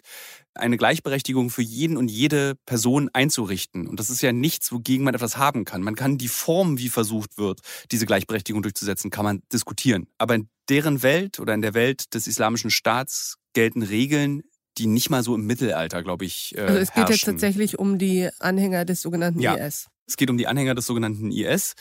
eine 0.56 0.77
Gleichberechtigung 0.77 1.51
für 1.51 1.62
jeden 1.62 1.95
und 1.95 2.10
jede 2.10 2.56
Person 2.66 3.10
einzurichten. 3.13 3.88
Und 3.88 4.00
das 4.00 4.10
ist 4.10 4.22
ja 4.22 4.31
nichts, 4.31 4.72
wogegen 4.72 5.04
man 5.04 5.13
etwas 5.13 5.38
haben 5.38 5.66
kann. 5.66 5.83
Man 5.83 5.95
kann 5.95 6.18
die 6.18 6.27
Form, 6.27 6.80
wie 6.80 6.89
versucht 6.89 7.38
wird, 7.38 7.60
diese 7.92 8.07
Gleichberechtigung 8.07 8.63
durchzusetzen, 8.63 9.12
kann 9.12 9.25
man 9.25 9.44
diskutieren. 9.54 10.07
Aber 10.18 10.33
in 10.33 10.50
deren 10.69 11.04
Welt 11.04 11.39
oder 11.39 11.54
in 11.54 11.62
der 11.62 11.75
Welt 11.75 12.16
des 12.16 12.25
islamischen 12.25 12.72
Staats 12.72 13.36
gelten 13.54 13.83
Regeln, 13.83 14.42
die 14.77 14.88
nicht 14.88 15.10
mal 15.10 15.24
so 15.24 15.36
im 15.36 15.45
Mittelalter, 15.45 16.04
glaube 16.04 16.25
ich, 16.25 16.56
äh, 16.57 16.62
Also 16.62 16.80
es 16.80 16.89
geht 16.89 16.98
jetzt 16.98 17.10
herrschen. 17.10 17.33
tatsächlich 17.33 17.80
um 17.80 17.98
die 17.98 18.30
Anhänger 18.39 18.86
des 18.86 19.01
sogenannten 19.01 19.39
Ja. 19.39 19.56
IS. 19.56 19.88
Es 20.07 20.18
geht 20.18 20.30
um 20.30 20.38
die 20.38 20.48
Anhänger 20.48 20.75
des 20.75 20.86
sogenannten 20.86 21.31
IS. 21.31 21.74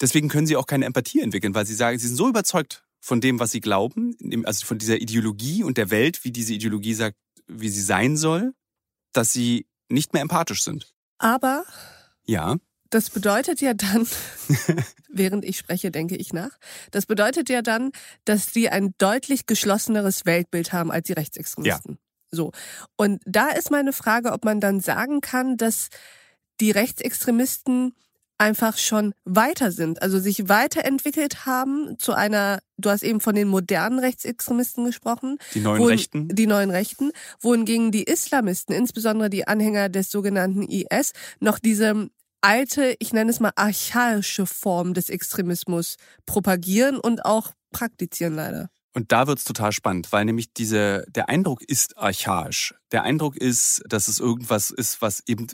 Deswegen 0.00 0.28
können 0.28 0.46
sie 0.46 0.56
auch 0.56 0.66
keine 0.66 0.84
Empathie 0.84 1.20
entwickeln, 1.20 1.54
weil 1.54 1.66
sie 1.66 1.74
sagen, 1.74 1.98
sie 1.98 2.06
sind 2.06 2.16
so 2.16 2.28
überzeugt 2.28 2.84
von 3.00 3.20
dem, 3.20 3.40
was 3.40 3.50
sie 3.50 3.60
glauben, 3.60 4.16
also 4.44 4.64
von 4.66 4.78
dieser 4.78 5.00
Ideologie 5.00 5.64
und 5.64 5.76
der 5.76 5.90
Welt, 5.90 6.24
wie 6.24 6.30
diese 6.32 6.54
Ideologie 6.54 6.94
sagt, 6.94 7.16
wie 7.46 7.68
sie 7.68 7.82
sein 7.82 8.16
soll, 8.16 8.52
dass 9.12 9.32
sie 9.32 9.66
nicht 9.88 10.12
mehr 10.12 10.22
empathisch 10.22 10.62
sind. 10.62 10.92
Aber 11.18 11.64
Ja, 12.26 12.56
das 12.90 13.10
bedeutet 13.10 13.60
ja 13.60 13.74
dann, 13.74 14.06
während 15.08 15.44
ich 15.44 15.58
spreche, 15.58 15.90
denke 15.90 16.16
ich 16.16 16.32
nach, 16.32 16.50
das 16.90 17.06
bedeutet 17.06 17.48
ja 17.48 17.62
dann, 17.62 17.90
dass 18.24 18.52
die 18.52 18.68
ein 18.70 18.94
deutlich 18.98 19.46
geschlosseneres 19.46 20.26
Weltbild 20.26 20.72
haben 20.72 20.90
als 20.90 21.06
die 21.06 21.12
Rechtsextremisten. 21.14 21.98
So. 22.30 22.52
Und 22.96 23.22
da 23.24 23.48
ist 23.48 23.70
meine 23.70 23.92
Frage, 23.92 24.32
ob 24.32 24.44
man 24.44 24.60
dann 24.60 24.80
sagen 24.80 25.20
kann, 25.20 25.56
dass 25.56 25.88
die 26.60 26.70
Rechtsextremisten 26.70 27.94
einfach 28.40 28.78
schon 28.78 29.14
weiter 29.24 29.72
sind, 29.72 30.00
also 30.00 30.20
sich 30.20 30.48
weiterentwickelt 30.48 31.44
haben 31.44 31.98
zu 31.98 32.12
einer, 32.12 32.60
du 32.76 32.88
hast 32.88 33.02
eben 33.02 33.20
von 33.20 33.34
den 33.34 33.48
modernen 33.48 33.98
Rechtsextremisten 33.98 34.84
gesprochen, 34.84 35.38
die 35.54 35.60
neuen 35.60 35.80
wohin- 35.80 35.98
Rechten. 35.98 36.28
Die 36.28 36.46
neuen 36.46 36.70
Rechten, 36.70 37.10
wohingegen 37.40 37.90
die 37.90 38.04
Islamisten, 38.04 38.72
insbesondere 38.74 39.28
die 39.28 39.48
Anhänger 39.48 39.88
des 39.88 40.12
sogenannten 40.12 40.62
IS, 40.62 41.12
noch 41.40 41.58
diese 41.58 42.10
alte, 42.40 42.94
ich 43.00 43.12
nenne 43.12 43.30
es 43.30 43.40
mal 43.40 43.50
archaische 43.56 44.46
Form 44.46 44.94
des 44.94 45.10
Extremismus 45.10 45.96
propagieren 46.24 46.98
und 46.98 47.24
auch 47.24 47.52
praktizieren 47.72 48.36
leider. 48.36 48.70
Und 48.94 49.12
da 49.12 49.26
wird's 49.26 49.44
total 49.44 49.70
spannend, 49.72 50.10
weil 50.12 50.24
nämlich 50.24 50.52
diese, 50.54 51.04
der 51.08 51.28
Eindruck 51.28 51.62
ist 51.62 51.96
archaisch. 51.98 52.74
Der 52.90 53.02
Eindruck 53.02 53.36
ist, 53.36 53.82
dass 53.86 54.08
es 54.08 54.18
irgendwas 54.18 54.70
ist, 54.70 55.02
was 55.02 55.22
eben, 55.26 55.46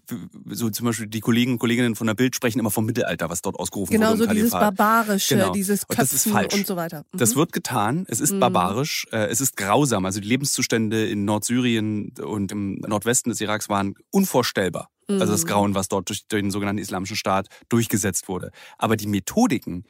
so 0.51 0.71
zum 0.71 0.87
Beispiel 0.87 1.09
die 1.09 1.21
Kollegen 1.21 1.53
und 1.53 1.59
Kolleginnen 1.59 1.97
von 1.97 2.07
der 2.07 2.15
Bild 2.15 2.37
sprechen 2.37 2.61
immer 2.61 2.71
vom 2.71 2.87
Mittelalter, 2.87 3.29
was 3.29 3.43
dort 3.43 3.57
ausgerufen 3.59 3.93
Genau 3.93 4.11
wurde. 4.11 4.19
so 4.19 4.25
im 4.25 4.35
dieses. 4.37 4.53
Barbarische, 4.53 5.35
Genau. 5.37 5.53
dieses 5.53 5.83
Und 5.85 5.99
das 5.99 6.13
ist 6.13 6.25
Köpfen 6.25 6.33
falsch. 6.33 6.55
und 6.55 6.67
so 6.67 6.77
weiter. 6.77 7.05
Mhm. 7.13 7.19
Das 7.19 7.35
wird 7.35 7.53
getan. 7.53 8.07
Es 8.09 8.21
ist 8.21 8.33
Mhm. 8.33 8.41
barbarisch. 8.41 9.07
äh, 9.11 9.27
Es 9.27 9.41
ist 9.41 9.57
grausam. 9.57 10.07
Also 10.07 10.21
die 10.21 10.29
Lebenszustände 10.29 11.07
in 11.07 11.25
Nordsyrien 11.25 12.13
und 12.23 12.53
im 12.53 12.77
Nordwesten 12.87 13.31
des 13.31 13.41
Iraks 13.41 13.69
waren 13.69 13.95
unvorstellbar. 14.11 14.91
Also 15.09 15.27
das 15.33 15.43
Mhm. 15.43 15.49
Grauen, 15.49 15.75
was 15.75 15.89
dort 15.89 16.09
durch, 16.09 16.27
durch 16.29 16.41
den 16.41 16.51
sogenannten 16.53 16.81
Islamischen 16.81 17.17
Staat 17.17 17.49
durchgesetzt 17.69 18.29
wurde. 18.29 18.53
Aber 18.79 18.97
die 18.97 19.09
Methodiken 19.09 19.85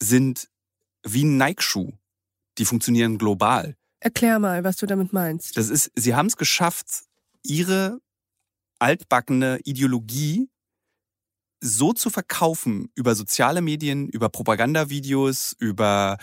sind 0.00 0.48
wie 1.04 1.24
ein 1.24 1.36
Nike-Schuh. 1.38 1.92
Die 2.58 2.64
funktionieren 2.64 3.18
global. 3.18 3.76
Erklär 4.00 4.38
mal, 4.38 4.64
was 4.64 4.76
du 4.76 4.86
damit 4.86 5.12
meinst. 5.12 5.56
Das 5.56 5.68
ist, 5.68 5.90
sie 5.94 6.14
haben 6.14 6.26
es 6.26 6.36
geschafft, 6.36 7.04
ihre 7.44 8.00
altbackene 8.78 9.60
Ideologie 9.64 10.48
so 11.60 11.92
zu 11.92 12.10
verkaufen 12.10 12.90
über 12.96 13.14
soziale 13.14 13.62
Medien, 13.62 14.08
über 14.08 14.28
Propagandavideos, 14.28 15.54
über 15.58 16.18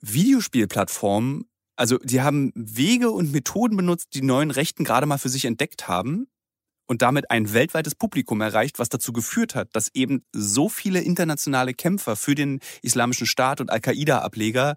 Videospielplattformen. 0.00 1.48
Also 1.76 1.98
die 1.98 2.20
haben 2.20 2.50
Wege 2.56 3.10
und 3.10 3.30
Methoden 3.30 3.76
benutzt, 3.76 4.08
die 4.14 4.22
neuen 4.22 4.50
Rechten 4.50 4.82
gerade 4.82 5.06
mal 5.06 5.18
für 5.18 5.28
sich 5.28 5.44
entdeckt 5.44 5.86
haben 5.86 6.26
und 6.88 7.02
damit 7.02 7.30
ein 7.30 7.52
weltweites 7.52 7.94
Publikum 7.94 8.40
erreicht, 8.40 8.80
was 8.80 8.88
dazu 8.88 9.12
geführt 9.12 9.54
hat, 9.54 9.68
dass 9.76 9.94
eben 9.94 10.24
so 10.32 10.68
viele 10.68 11.00
internationale 11.00 11.74
Kämpfer 11.74 12.16
für 12.16 12.34
den 12.34 12.58
Islamischen 12.82 13.26
Staat 13.26 13.60
und 13.60 13.70
Al-Qaida-Ableger 13.70 14.74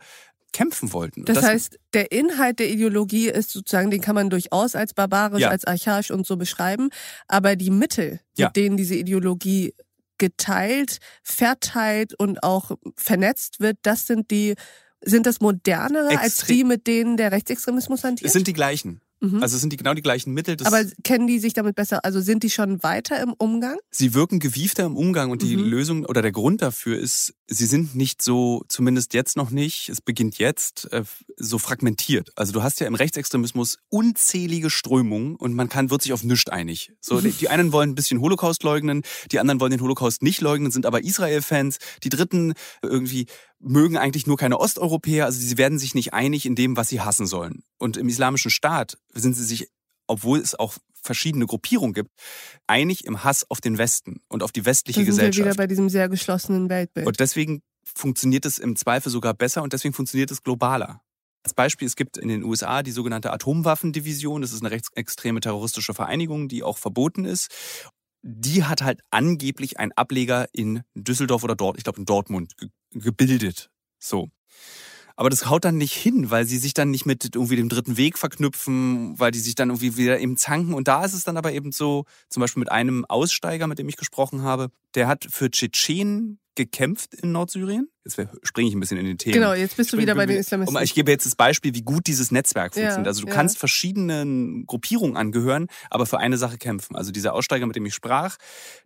kämpfen 0.54 0.92
wollten. 0.94 1.22
Und 1.22 1.30
Das, 1.30 1.44
heißt, 1.44 1.80
der 1.94 2.12
Inhalt 2.12 2.60
der 2.60 2.70
Ideologie 2.70 3.30
ist 3.30 3.52
sozusagen, 3.52 3.90
den 3.92 4.02
kann 4.02 4.16
man 4.16 4.30
durchaus 4.30 4.76
als 4.76 4.94
barbarisch, 4.94 5.42
Ja. 5.42 5.50
als 5.50 5.66
archaisch 5.66 6.12
und 6.12 6.26
so 6.28 6.36
beschreiben, 6.38 6.90
aber 7.28 7.56
die 7.56 7.70
Mittel, 7.72 8.20
Ja. 8.36 8.48
mit 8.48 8.56
denen 8.58 8.78
diese 8.78 8.96
Ideologie 8.96 9.74
geteilt, 10.18 11.00
verteilt 11.24 12.14
und 12.14 12.44
auch 12.44 12.72
vernetzt 12.96 13.60
wird, 13.60 13.78
das 13.82 14.06
sind 14.08 14.30
die, 14.30 14.56
sind 15.04 15.26
das 15.26 15.42
modernere 15.42 16.10
als 16.20 16.44
Extre- 16.44 16.48
die, 16.48 16.64
mit 16.64 16.86
denen 16.86 17.18
der 17.18 17.32
Rechtsextremismus 17.32 18.04
hantiert? 18.04 18.28
es 18.28 18.34
sind 18.34 18.46
die 18.48 18.54
gleichen. 18.54 19.02
Mhm. 19.22 19.42
Also 19.42 19.56
es 19.56 19.62
sind 19.62 19.72
die, 19.72 19.78
genau 19.78 19.94
die 19.94 20.02
gleichen 20.02 20.34
Mittel. 20.34 20.58
Aber 20.66 20.84
kennen 21.04 21.28
die 21.28 21.40
sich 21.40 21.54
damit 21.54 21.76
besser? 21.76 22.04
Also 22.04 22.22
sind 22.22 22.44
die 22.44 22.50
schon 22.50 22.82
weiter 22.84 23.22
im 23.22 23.34
Umgang? 23.38 23.78
sie 23.92 24.14
wirken 24.14 24.40
gewiefter 24.40 24.84
im 24.86 24.98
Umgang 24.98 25.32
und 25.32 25.42
die 25.42 25.56
Mhm. 25.58 25.64
Lösung 25.70 26.06
oder 26.06 26.22
der 26.22 26.32
Grund 26.32 26.62
dafür 26.62 26.98
ist, 26.98 27.34
sie 27.48 27.66
sind 27.66 27.96
nicht 27.96 28.22
so, 28.22 28.64
zumindest 28.68 29.14
jetzt 29.14 29.38
noch 29.38 29.52
nicht, 29.52 29.90
es 29.90 30.02
beginnt 30.02 30.38
jetzt, 30.40 30.92
äh, 30.92 31.04
so 31.38 31.58
fragmentiert. 31.60 32.32
Also 32.36 32.52
du 32.52 32.64
hast 32.64 32.80
ja 32.80 32.88
im 32.88 32.96
Rechtsextremismus 32.96 33.78
unzählige 33.90 34.70
Strömungen 34.70 35.36
und 35.36 35.54
man 35.54 35.70
kann, 35.70 35.90
wird 35.92 36.02
sich 36.02 36.14
auf 36.14 36.24
nichts 36.24 36.50
einig. 36.50 36.94
So, 37.00 37.22
die, 37.22 37.32
die 37.32 37.50
einen 37.50 37.72
wollen 37.72 37.92
ein 37.92 37.96
bisschen 37.96 38.22
Holocaust 38.22 38.64
leugnen, 38.64 39.04
die 39.32 39.40
anderen 39.40 39.60
wollen 39.60 39.72
den 39.72 39.82
Holocaust 39.82 40.24
nicht 40.24 40.42
leugnen, 40.42 40.72
sind 40.72 40.86
aber 40.86 41.04
Israel-Fans, 41.04 41.78
die 42.04 42.10
dritten 42.10 42.54
irgendwie 42.82 43.28
mögen 43.62 43.98
eigentlich 43.98 44.28
nur 44.28 44.38
keine 44.38 44.60
Osteuropäer, 44.60 45.26
also 45.26 45.40
sie 45.40 45.58
werden 45.58 45.80
sich 45.80 45.96
nicht 45.96 46.14
einig 46.14 46.46
in 46.46 46.56
dem, 46.56 46.78
was 46.78 46.90
sie 46.90 47.02
hassen 47.02 47.28
sollen. 47.28 47.64
Und 47.78 47.98
im 47.98 48.10
islamischen 48.10 48.52
Staat 48.52 48.98
sind 49.14 49.36
sie 49.36 49.44
sich, 49.44 49.70
obwohl 50.08 50.40
es 50.40 50.56
auch 50.56 50.76
verschiedene 51.04 51.46
Gruppierungen 51.46 51.94
gibt, 51.94 52.12
einig 52.68 53.06
im 53.06 53.24
Hass 53.24 53.50
auf 53.50 53.62
den 53.62 53.78
Westen 53.78 54.22
und 54.28 54.44
auf 54.44 54.52
die 54.52 54.66
westliche 54.66 55.00
Da 55.00 55.06
sind 55.06 55.16
wir 55.16 55.22
wieder 55.22 55.30
Gesellschaft. 55.30 55.58
bei 55.58 55.68
diesem 55.68 55.90
sehr 55.90 56.10
geschlossenen 56.10 56.70
Weltbild. 56.70 57.08
Und 57.08 57.20
deswegen 57.20 57.62
funktioniert 57.84 58.46
es 58.46 58.60
im 58.60 58.76
Zweifel 58.76 59.12
sogar 59.12 59.34
besser 59.34 59.64
und 59.64 59.74
deswegen 59.74 59.94
funktioniert 59.94 60.32
es 60.32 60.44
globaler. 60.44 61.02
Als 61.44 61.56
Beispiel, 61.56 61.88
es 61.88 61.96
gibt 61.96 62.18
in 62.18 62.28
den 62.28 62.44
USA 62.44 62.84
die 62.84 62.92
sogenannte 62.92 63.34
Atomwaffendivision. 63.34 64.44
Das 64.44 64.54
ist 64.54 64.62
eine 64.62 64.70
rechtsextreme 64.70 65.40
terroristische 65.40 65.96
Vereinigung, 65.96 66.48
die 66.48 66.62
auch 66.62 66.78
verboten 66.78 67.26
ist. 67.26 67.50
Die 68.24 68.64
hat 68.64 68.82
halt 68.82 69.02
angeblich 69.10 69.80
einen 69.80 69.92
Ableger 69.94 70.48
in 70.54 70.84
Düsseldorf 70.96 71.44
oder 71.44 71.56
dort, 71.56 71.78
ich 71.78 71.84
glaube 71.84 72.00
in 72.00 72.06
Dortmund, 72.06 72.54
gebildet. 72.92 73.70
So. 74.00 74.30
Aber 75.16 75.30
das 75.30 75.48
haut 75.48 75.66
dann 75.66 75.78
nicht 75.78 75.94
hin, 75.94 76.32
weil 76.32 76.46
sie 76.46 76.58
sich 76.58 76.74
dann 76.74 76.90
nicht 76.90 77.06
mit 77.06 77.36
irgendwie 77.36 77.56
dem 77.56 77.70
dritten 77.70 77.98
Weg 77.98 78.18
verknüpfen, 78.18 79.20
weil 79.20 79.32
die 79.32 79.40
sich 79.40 79.56
dann 79.56 79.70
irgendwie 79.70 79.98
wieder 79.98 80.20
eben 80.20 80.38
zanken. 80.38 80.74
Und 80.74 80.88
da 80.88 81.06
ist 81.06 81.14
es 81.14 81.24
dann 81.24 81.38
aber 81.38 81.52
eben 81.52 81.72
so, 81.72 82.06
zum 82.30 82.42
Beispiel 82.42 82.62
mit 82.62 82.72
einem 82.72 83.06
Aussteiger, 83.06 83.68
mit 83.68 83.78
dem 83.78 83.90
ich 83.90 83.98
gesprochen 83.98 84.42
habe, 84.44 84.72
der 84.96 85.08
hat 85.08 85.28
für 85.30 85.52
Tschetschenen 85.52 86.40
gekämpft 86.56 87.14
in 87.14 87.32
Nordsyrien. 87.32 87.88
Jetzt 88.04 88.20
springe 88.44 88.68
ich 88.68 88.76
ein 88.76 88.80
bisschen 88.80 88.98
in 88.98 89.06
den 89.06 89.18
Themen. 89.18 89.36
Genau, 89.36 89.54
jetzt 89.54 89.78
bist 89.78 89.94
du 89.94 89.98
wieder 89.98 90.16
bei 90.16 90.26
den 90.26 90.38
Islamisten. 90.38 90.82
Ich 90.82 90.96
gebe 90.96 91.12
jetzt 91.12 91.26
das 91.26 91.36
Beispiel, 91.36 91.74
wie 91.76 91.84
gut 91.84 92.08
dieses 92.08 92.32
Netzwerk 92.32 92.74
funktioniert. 92.74 93.06
Ja, 93.06 93.10
also 93.10 93.22
du 93.22 93.28
ja. 93.28 93.34
kannst 93.34 93.58
verschiedenen 93.60 94.66
Gruppierungen 94.66 95.16
angehören, 95.16 95.68
aber 95.90 96.06
für 96.06 96.18
eine 96.18 96.38
Sache 96.38 96.58
kämpfen. 96.58 96.96
Also 96.96 97.12
dieser 97.12 97.34
Aussteiger, 97.34 97.68
mit 97.68 97.76
dem 97.76 97.86
ich 97.86 97.94
sprach, 97.94 98.38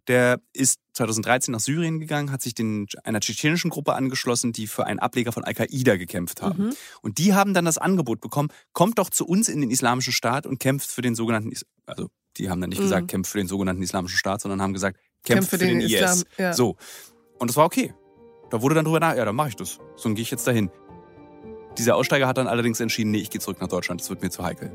der 0.07 0.41
ist 0.53 0.79
2013 0.93 1.53
nach 1.53 1.59
Syrien 1.59 1.99
gegangen, 1.99 2.31
hat 2.31 2.41
sich 2.41 2.53
den, 2.53 2.87
einer 3.03 3.21
tschetschenischen 3.21 3.69
Gruppe 3.71 3.93
angeschlossen, 3.93 4.51
die 4.51 4.67
für 4.67 4.85
einen 4.85 4.99
Ableger 4.99 5.31
von 5.31 5.43
Al-Qaida 5.43 5.95
gekämpft 5.95 6.41
haben. 6.41 6.67
Mhm. 6.67 6.75
Und 7.01 7.17
die 7.17 7.33
haben 7.33 7.53
dann 7.53 7.65
das 7.65 7.77
Angebot 7.77 8.19
bekommen, 8.19 8.49
kommt 8.73 8.99
doch 8.99 9.09
zu 9.09 9.25
uns 9.25 9.47
in 9.47 9.61
den 9.61 9.71
Islamischen 9.71 10.13
Staat 10.13 10.45
und 10.45 10.59
kämpft 10.59 10.91
für 10.91 11.01
den 11.01 11.15
sogenannten, 11.15 11.51
also 11.85 12.09
die 12.37 12.49
haben 12.49 12.59
dann 12.59 12.69
nicht 12.69 12.79
mhm. 12.79 12.83
gesagt, 12.83 13.07
kämpft 13.07 13.31
für 13.31 13.37
den 13.37 13.47
sogenannten 13.47 13.81
Islamischen 13.81 14.17
Staat, 14.17 14.41
sondern 14.41 14.61
haben 14.61 14.73
gesagt, 14.73 14.97
kämpft, 15.23 15.25
kämpft 15.25 15.49
für, 15.49 15.57
für, 15.57 15.65
den, 15.65 15.79
den 15.79 15.89
IS. 15.89 16.25
Ja. 16.37 16.53
So. 16.53 16.75
Und 17.39 17.49
das 17.49 17.57
war 17.57 17.65
okay. 17.65 17.93
Da 18.49 18.61
wurde 18.61 18.75
dann 18.75 18.85
drüber 18.85 18.99
nach, 18.99 19.15
ja, 19.15 19.25
dann 19.25 19.35
mache 19.35 19.49
ich 19.49 19.55
das. 19.55 19.79
So, 19.95 20.09
gehe 20.13 20.21
ich 20.21 20.31
jetzt 20.31 20.47
dahin. 20.47 20.69
Dieser 21.77 21.95
Aussteiger 21.95 22.27
hat 22.27 22.37
dann 22.37 22.47
allerdings 22.47 22.79
entschieden, 22.79 23.11
nee, 23.11 23.17
ich 23.17 23.29
gehe 23.29 23.41
zurück 23.41 23.59
nach 23.59 23.67
Deutschland, 23.67 24.01
das 24.01 24.09
wird 24.09 24.21
mir 24.21 24.29
zu 24.29 24.43
heikel. 24.43 24.71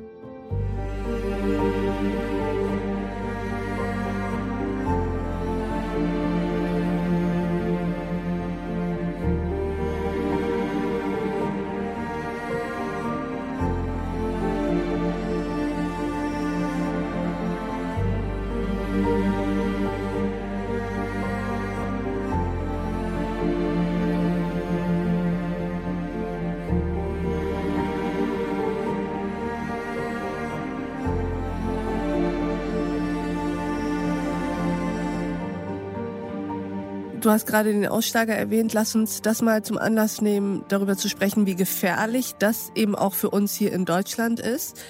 Du 37.20 37.28
hast 37.28 37.46
gerade 37.46 37.70
den 37.70 37.86
Aussteiger 37.86 38.34
erwähnt. 38.34 38.72
Lass 38.72 38.94
uns 38.94 39.20
das 39.20 39.42
mal 39.42 39.62
zum 39.62 39.76
Anlass 39.76 40.22
nehmen, 40.22 40.64
darüber 40.68 40.96
zu 40.96 41.10
sprechen, 41.10 41.44
wie 41.44 41.54
gefährlich 41.54 42.34
das 42.38 42.72
eben 42.74 42.94
auch 42.94 43.12
für 43.12 43.28
uns 43.28 43.54
hier 43.54 43.72
in 43.72 43.84
Deutschland 43.84 44.40
ist, 44.40 44.80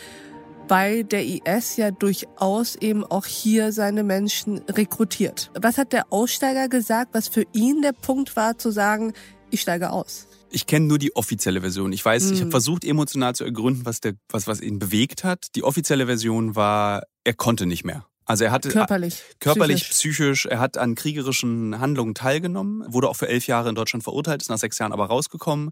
weil 0.69 1.03
der 1.03 1.25
IS 1.25 1.77
ja 1.77 1.91
durchaus 1.91 2.77
eben 2.77 3.03
auch 3.05 3.27
hier 3.27 3.73
seine 3.73 4.05
Menschen 4.05 4.61
rekrutiert. 4.69 5.51
Was 5.61 5.77
hat 5.77 5.93
der 5.93 6.13
Aussteiger 6.13 6.69
gesagt, 6.69 7.15
was 7.15 7.27
für 7.27 7.45
ihn 7.53 7.83
der 7.83 7.93
Punkt 7.93 8.37
war, 8.37 8.57
zu 8.57 8.71
sagen, 8.71 9.13
ich 9.51 9.61
steige 9.61 9.91
aus? 9.91 10.29
Ich 10.51 10.67
kenne 10.67 10.87
nur 10.87 10.99
die 10.99 11.17
offizielle 11.17 11.63
Version. 11.63 11.93
Ich 11.93 12.05
weiß, 12.05 12.31
mm. 12.31 12.33
ich 12.33 12.39
habe 12.39 12.45
hm. 12.45 12.51
versucht 12.53 12.85
emotional 12.85 13.35
zu 13.35 13.45
ergründen, 13.45 13.87
was 13.87 14.01
der, 14.01 14.15
was, 14.29 14.47
was 14.47 14.61
ihn 14.61 14.79
bewegt 14.79 15.25
hat. 15.25 15.49
Die 15.57 15.65
offizielle 15.65 16.07
Version 16.07 16.55
war, 16.55 17.03
er 17.25 17.35
konnte 17.35 17.67
nicht 17.67 17.85
mehr. 17.85 18.07
Also 18.31 18.45
er 18.45 18.53
hatte 18.53 18.69
körperlich, 18.69 19.25
körperlich, 19.41 19.91
psychisch. 19.91 20.15
psychisch. 20.17 20.47
Er 20.47 20.61
hat 20.61 20.79
an 20.79 20.95
kriegerischen 20.95 21.81
Handlungen 21.81 22.15
teilgenommen, 22.15 22.85
wurde 22.87 23.09
auch 23.09 23.17
für 23.17 23.27
elf 23.27 23.49
Jahre 23.49 23.69
in 23.69 23.75
Deutschland 23.75 24.05
verurteilt, 24.05 24.41
ist 24.41 24.49
nach 24.49 24.59
sechs 24.59 24.79
Jahren 24.79 24.93
aber 24.93 25.07
rausgekommen. 25.07 25.71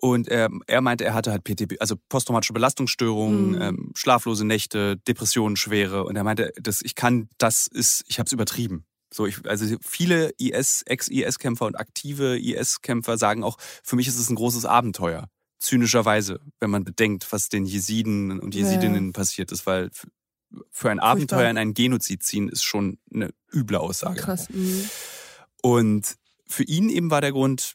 Und 0.00 0.28
er, 0.28 0.48
er 0.66 0.80
meinte, 0.80 1.04
er 1.04 1.12
hatte 1.12 1.30
halt 1.30 1.44
PTB, 1.44 1.74
also 1.80 1.96
posttraumatische 2.08 2.54
Belastungsstörungen, 2.54 3.50
mhm. 3.50 3.60
ähm, 3.60 3.92
schlaflose 3.94 4.46
Nächte, 4.46 4.96
Depressionen 5.06 5.56
schwere. 5.56 6.04
Und 6.04 6.16
er 6.16 6.24
meinte, 6.24 6.52
das, 6.58 6.80
ich 6.80 6.94
kann, 6.94 7.28
das 7.36 7.66
ist, 7.66 8.02
ich 8.08 8.18
habe 8.18 8.28
es 8.28 8.32
übertrieben. 8.32 8.86
So, 9.12 9.26
ich, 9.26 9.46
also 9.46 9.76
viele 9.82 10.30
IS, 10.38 10.84
Ex-IS-Kämpfer 10.86 11.66
und 11.66 11.78
aktive 11.78 12.38
IS-Kämpfer 12.38 13.18
sagen 13.18 13.44
auch, 13.44 13.58
für 13.82 13.96
mich 13.96 14.08
ist 14.08 14.18
es 14.18 14.30
ein 14.30 14.36
großes 14.36 14.64
Abenteuer 14.64 15.28
zynischerweise, 15.58 16.40
wenn 16.60 16.70
man 16.70 16.84
bedenkt, 16.84 17.30
was 17.30 17.48
den 17.48 17.64
Jesiden 17.66 18.38
und 18.40 18.54
Jesidinnen 18.54 19.06
ja. 19.06 19.12
passiert 19.12 19.52
ist, 19.52 19.66
weil 19.66 19.90
für 20.70 20.90
ein 20.90 21.00
Abenteuer 21.00 21.38
Furchtbar. 21.38 21.50
in 21.50 21.58
einen 21.58 21.74
Genozid 21.74 22.22
ziehen, 22.22 22.48
ist 22.48 22.62
schon 22.62 22.98
eine 23.12 23.30
üble 23.52 23.78
Aussage. 23.78 24.20
Krass. 24.20 24.48
Mhm. 24.50 24.88
Und 25.62 26.16
für 26.46 26.64
ihn 26.64 26.88
eben 26.88 27.10
war 27.10 27.20
der 27.20 27.32
Grund, 27.32 27.74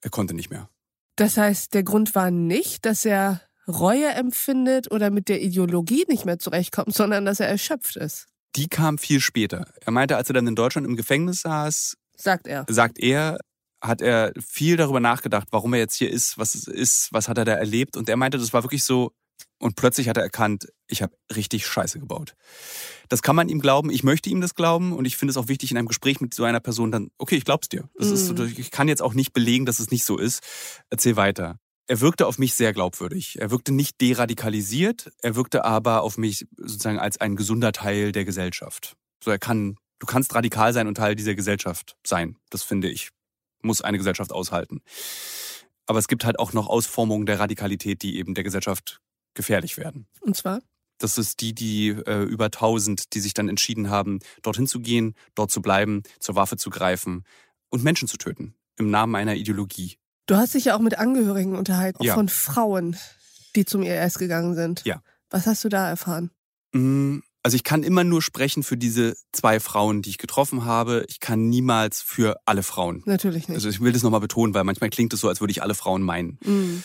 er 0.00 0.10
konnte 0.10 0.34
nicht 0.34 0.50
mehr. 0.50 0.68
Das 1.16 1.36
heißt, 1.36 1.74
der 1.74 1.82
Grund 1.82 2.14
war 2.14 2.30
nicht, 2.30 2.84
dass 2.84 3.04
er 3.04 3.40
Reue 3.66 4.08
empfindet 4.08 4.90
oder 4.90 5.10
mit 5.10 5.28
der 5.28 5.42
Ideologie 5.42 6.04
nicht 6.08 6.24
mehr 6.24 6.38
zurechtkommt, 6.38 6.94
sondern 6.94 7.24
dass 7.24 7.40
er 7.40 7.48
erschöpft 7.48 7.96
ist. 7.96 8.28
Die 8.54 8.68
kam 8.68 8.98
viel 8.98 9.20
später. 9.20 9.66
Er 9.80 9.92
meinte, 9.92 10.16
als 10.16 10.30
er 10.30 10.34
dann 10.34 10.46
in 10.46 10.54
Deutschland 10.54 10.86
im 10.86 10.96
Gefängnis 10.96 11.42
saß, 11.42 11.96
sagt 12.16 12.46
er, 12.46 12.64
sagt 12.68 12.98
er, 12.98 13.38
hat 13.82 14.00
er 14.00 14.32
viel 14.40 14.76
darüber 14.76 15.00
nachgedacht, 15.00 15.48
warum 15.50 15.74
er 15.74 15.80
jetzt 15.80 15.96
hier 15.96 16.10
ist, 16.10 16.38
was 16.38 16.54
es 16.54 16.66
ist, 16.66 17.12
was 17.12 17.28
hat 17.28 17.38
er 17.38 17.44
da 17.44 17.52
erlebt. 17.52 17.96
Und 17.96 18.08
er 18.08 18.16
meinte, 18.16 18.38
das 18.38 18.52
war 18.52 18.62
wirklich 18.62 18.84
so, 18.84 19.12
und 19.58 19.76
plötzlich 19.76 20.08
hat 20.08 20.16
er 20.16 20.22
erkannt, 20.22 20.68
ich 20.86 21.02
habe 21.02 21.16
richtig 21.34 21.66
Scheiße 21.66 21.98
gebaut. 21.98 22.34
Das 23.08 23.22
kann 23.22 23.36
man 23.36 23.48
ihm 23.48 23.60
glauben, 23.60 23.90
ich 23.90 24.04
möchte 24.04 24.28
ihm 24.28 24.40
das 24.40 24.54
glauben 24.54 24.92
und 24.92 25.04
ich 25.06 25.16
finde 25.16 25.30
es 25.30 25.36
auch 25.36 25.48
wichtig 25.48 25.70
in 25.70 25.78
einem 25.78 25.88
Gespräch 25.88 26.20
mit 26.20 26.34
so 26.34 26.44
einer 26.44 26.60
Person 26.60 26.92
dann, 26.92 27.10
okay, 27.18 27.36
ich 27.36 27.44
glaub's 27.44 27.68
dir. 27.68 27.88
Das 27.96 28.08
mhm. 28.08 28.36
ist, 28.36 28.58
ich 28.58 28.70
kann 28.70 28.88
jetzt 28.88 29.02
auch 29.02 29.14
nicht 29.14 29.32
belegen, 29.32 29.66
dass 29.66 29.80
es 29.80 29.90
nicht 29.90 30.04
so 30.04 30.18
ist. 30.18 30.42
Erzähl 30.90 31.16
weiter. 31.16 31.58
Er 31.88 32.00
wirkte 32.00 32.26
auf 32.26 32.38
mich 32.38 32.54
sehr 32.54 32.72
glaubwürdig. 32.72 33.40
Er 33.40 33.50
wirkte 33.50 33.72
nicht 33.72 34.00
deradikalisiert, 34.00 35.12
er 35.22 35.36
wirkte 35.36 35.64
aber 35.64 36.02
auf 36.02 36.18
mich 36.18 36.46
sozusagen 36.56 36.98
als 36.98 37.20
ein 37.20 37.36
gesunder 37.36 37.72
Teil 37.72 38.12
der 38.12 38.24
Gesellschaft. 38.24 38.96
So, 39.22 39.30
er 39.30 39.38
kann, 39.38 39.76
du 40.00 40.06
kannst 40.06 40.34
radikal 40.34 40.72
sein 40.72 40.88
und 40.88 40.96
Teil 40.96 41.14
dieser 41.14 41.34
Gesellschaft 41.34 41.96
sein. 42.04 42.36
Das 42.50 42.62
finde 42.62 42.90
ich, 42.90 43.10
muss 43.62 43.82
eine 43.82 43.98
Gesellschaft 43.98 44.32
aushalten. 44.32 44.82
Aber 45.86 46.00
es 46.00 46.08
gibt 46.08 46.24
halt 46.24 46.38
auch 46.38 46.52
noch 46.52 46.66
Ausformungen 46.66 47.26
der 47.26 47.38
Radikalität, 47.38 48.02
die 48.02 48.18
eben 48.18 48.34
der 48.34 48.44
Gesellschaft 48.44 49.00
gefährlich 49.36 49.76
werden. 49.76 50.08
Und 50.20 50.36
zwar? 50.36 50.60
Das 50.98 51.18
ist 51.18 51.40
die, 51.40 51.54
die 51.54 51.88
äh, 51.88 52.24
über 52.24 52.46
1000, 52.46 53.14
die 53.14 53.20
sich 53.20 53.34
dann 53.34 53.48
entschieden 53.48 53.90
haben, 53.90 54.18
dorthin 54.42 54.66
zu 54.66 54.80
gehen, 54.80 55.14
dort 55.34 55.50
zu 55.50 55.60
bleiben, 55.62 56.02
zur 56.18 56.34
Waffe 56.34 56.56
zu 56.56 56.70
greifen 56.70 57.24
und 57.68 57.84
Menschen 57.84 58.08
zu 58.08 58.16
töten. 58.16 58.54
Im 58.78 58.90
Namen 58.90 59.14
einer 59.14 59.34
Ideologie. 59.34 59.98
Du 60.26 60.36
hast 60.36 60.54
dich 60.54 60.66
ja 60.66 60.76
auch 60.76 60.80
mit 60.80 60.98
Angehörigen 60.98 61.56
unterhalten, 61.56 62.02
ja. 62.02 62.14
von 62.14 62.28
Frauen, 62.28 62.96
die 63.54 63.64
zum 63.64 63.82
IS 63.82 64.18
gegangen 64.18 64.54
sind. 64.54 64.82
Ja. 64.84 65.02
Was 65.30 65.46
hast 65.46 65.64
du 65.64 65.68
da 65.68 65.88
erfahren? 65.88 66.30
Mm, 66.72 67.18
also 67.42 67.54
ich 67.54 67.62
kann 67.62 67.84
immer 67.84 68.02
nur 68.02 68.22
sprechen 68.22 68.62
für 68.62 68.76
diese 68.76 69.16
zwei 69.32 69.60
Frauen, 69.60 70.02
die 70.02 70.10
ich 70.10 70.18
getroffen 70.18 70.64
habe. 70.64 71.04
Ich 71.08 71.20
kann 71.20 71.48
niemals 71.48 72.02
für 72.02 72.40
alle 72.44 72.64
Frauen. 72.64 73.02
Natürlich 73.06 73.48
nicht. 73.48 73.54
Also 73.56 73.68
ich 73.68 73.80
will 73.80 73.92
das 73.92 74.02
nochmal 74.02 74.20
betonen, 74.20 74.52
weil 74.52 74.64
manchmal 74.64 74.90
klingt 74.90 75.12
es 75.12 75.20
so, 75.20 75.28
als 75.28 75.40
würde 75.40 75.52
ich 75.52 75.62
alle 75.62 75.74
Frauen 75.74 76.02
meinen. 76.02 76.38
Mhm. 76.44 76.82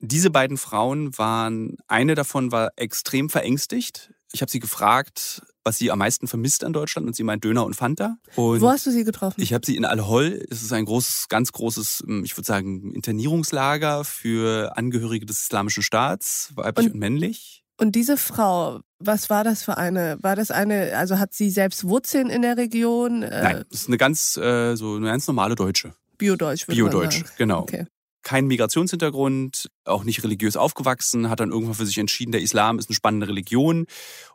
Diese 0.00 0.30
beiden 0.30 0.56
Frauen 0.56 1.16
waren, 1.18 1.76
eine 1.88 2.14
davon 2.14 2.52
war 2.52 2.70
extrem 2.76 3.28
verängstigt. 3.28 4.12
Ich 4.32 4.42
habe 4.42 4.50
sie 4.50 4.60
gefragt, 4.60 5.42
was 5.64 5.78
sie 5.78 5.90
am 5.90 5.98
meisten 5.98 6.28
vermisst 6.28 6.62
an 6.64 6.72
Deutschland 6.72 7.06
und 7.06 7.16
sie 7.16 7.24
meint 7.24 7.44
Döner 7.44 7.64
und 7.64 7.74
Fanta. 7.74 8.16
Und 8.36 8.60
Wo 8.60 8.68
hast 8.68 8.86
du 8.86 8.90
sie 8.90 9.04
getroffen? 9.04 9.40
Ich 9.40 9.52
habe 9.52 9.66
sie 9.66 9.76
in 9.76 9.84
Al-Hol. 9.84 10.44
Es 10.50 10.62
ist 10.62 10.72
ein 10.72 10.84
großes, 10.84 11.28
ganz 11.28 11.52
großes, 11.52 12.04
hm, 12.06 12.24
ich 12.24 12.36
würde 12.36 12.46
sagen, 12.46 12.92
Internierungslager 12.94 14.04
für 14.04 14.76
Angehörige 14.76 15.26
des 15.26 15.40
Islamischen 15.40 15.82
Staats, 15.82 16.52
weiblich 16.54 16.86
und, 16.86 16.92
und 16.94 16.98
männlich. 17.00 17.64
Und 17.76 17.92
diese 17.92 18.16
Frau, 18.16 18.80
was 18.98 19.30
war 19.30 19.44
das 19.44 19.62
für 19.62 19.78
eine? 19.78 20.18
War 20.20 20.36
das 20.36 20.50
eine, 20.50 20.96
also 20.96 21.18
hat 21.18 21.32
sie 21.32 21.50
selbst 21.50 21.84
Wurzeln 21.84 22.28
in 22.28 22.42
der 22.42 22.56
Region? 22.56 23.20
Nein, 23.20 23.64
das 23.70 23.82
ist 23.82 23.88
eine 23.88 23.98
ganz, 23.98 24.36
äh, 24.36 24.74
so 24.74 24.96
eine 24.96 25.06
ganz 25.06 25.26
normale 25.26 25.54
Deutsche. 25.54 25.94
Biodeutsch, 26.18 26.66
würde 26.66 26.76
Biodeutsch, 26.76 27.24
genau. 27.36 27.60
Okay 27.60 27.86
keinen 28.22 28.48
Migrationshintergrund, 28.48 29.68
auch 29.84 30.04
nicht 30.04 30.22
religiös 30.22 30.56
aufgewachsen, 30.56 31.30
hat 31.30 31.40
dann 31.40 31.50
irgendwann 31.50 31.74
für 31.74 31.86
sich 31.86 31.98
entschieden, 31.98 32.32
der 32.32 32.42
Islam 32.42 32.78
ist 32.78 32.88
eine 32.88 32.96
spannende 32.96 33.28
Religion 33.28 33.86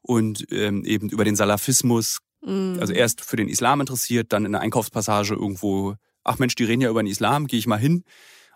und 0.02 0.46
ähm, 0.52 0.84
eben 0.86 1.10
über 1.10 1.26
den 1.26 1.36
Salafismus, 1.36 2.20
mhm. 2.46 2.78
also 2.80 2.94
erst 2.94 3.22
für 3.22 3.36
den 3.36 3.50
Islam 3.50 3.82
interessiert, 3.82 4.34
dann 4.34 4.46
in 4.46 4.54
der 4.54 4.62
Einkaufspassage 4.62 5.34
irgendwo, 5.34 5.96
ach 6.24 6.40
Mensch, 6.40 6.56
die 6.56 6.64
reden 6.64 6.82
ja 6.82 6.90
über 6.90 7.04
den 7.04 7.12
Islam, 7.12 7.48
gehe 7.48 7.60
ich 7.60 7.68
mal 7.68 7.78
hin. 7.78 8.04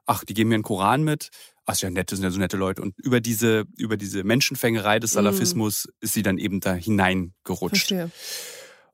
Ach, 0.09 0.23
die 0.23 0.33
geben 0.33 0.49
mir 0.49 0.55
einen 0.55 0.63
Koran 0.63 1.03
mit. 1.03 1.29
Ach, 1.65 1.73
ist 1.73 1.81
ja 1.81 1.89
nett, 1.89 2.11
das 2.11 2.19
sind 2.19 2.23
ja 2.23 2.31
so 2.31 2.39
nette 2.39 2.55
Leute. 2.55 2.81
Und 2.81 2.97
über 2.97 3.19
diese, 3.19 3.65
über 3.75 3.97
diese 3.97 4.23
Menschenfängerei 4.23 4.99
des 4.99 5.11
mhm. 5.11 5.15
Salafismus 5.15 5.85
mhm. 5.85 5.91
ist 5.99 6.13
sie 6.13 6.23
dann 6.23 6.37
eben 6.37 6.61
da 6.61 6.73
hineingerutscht. 6.73 7.87
Verstehe. 7.87 8.09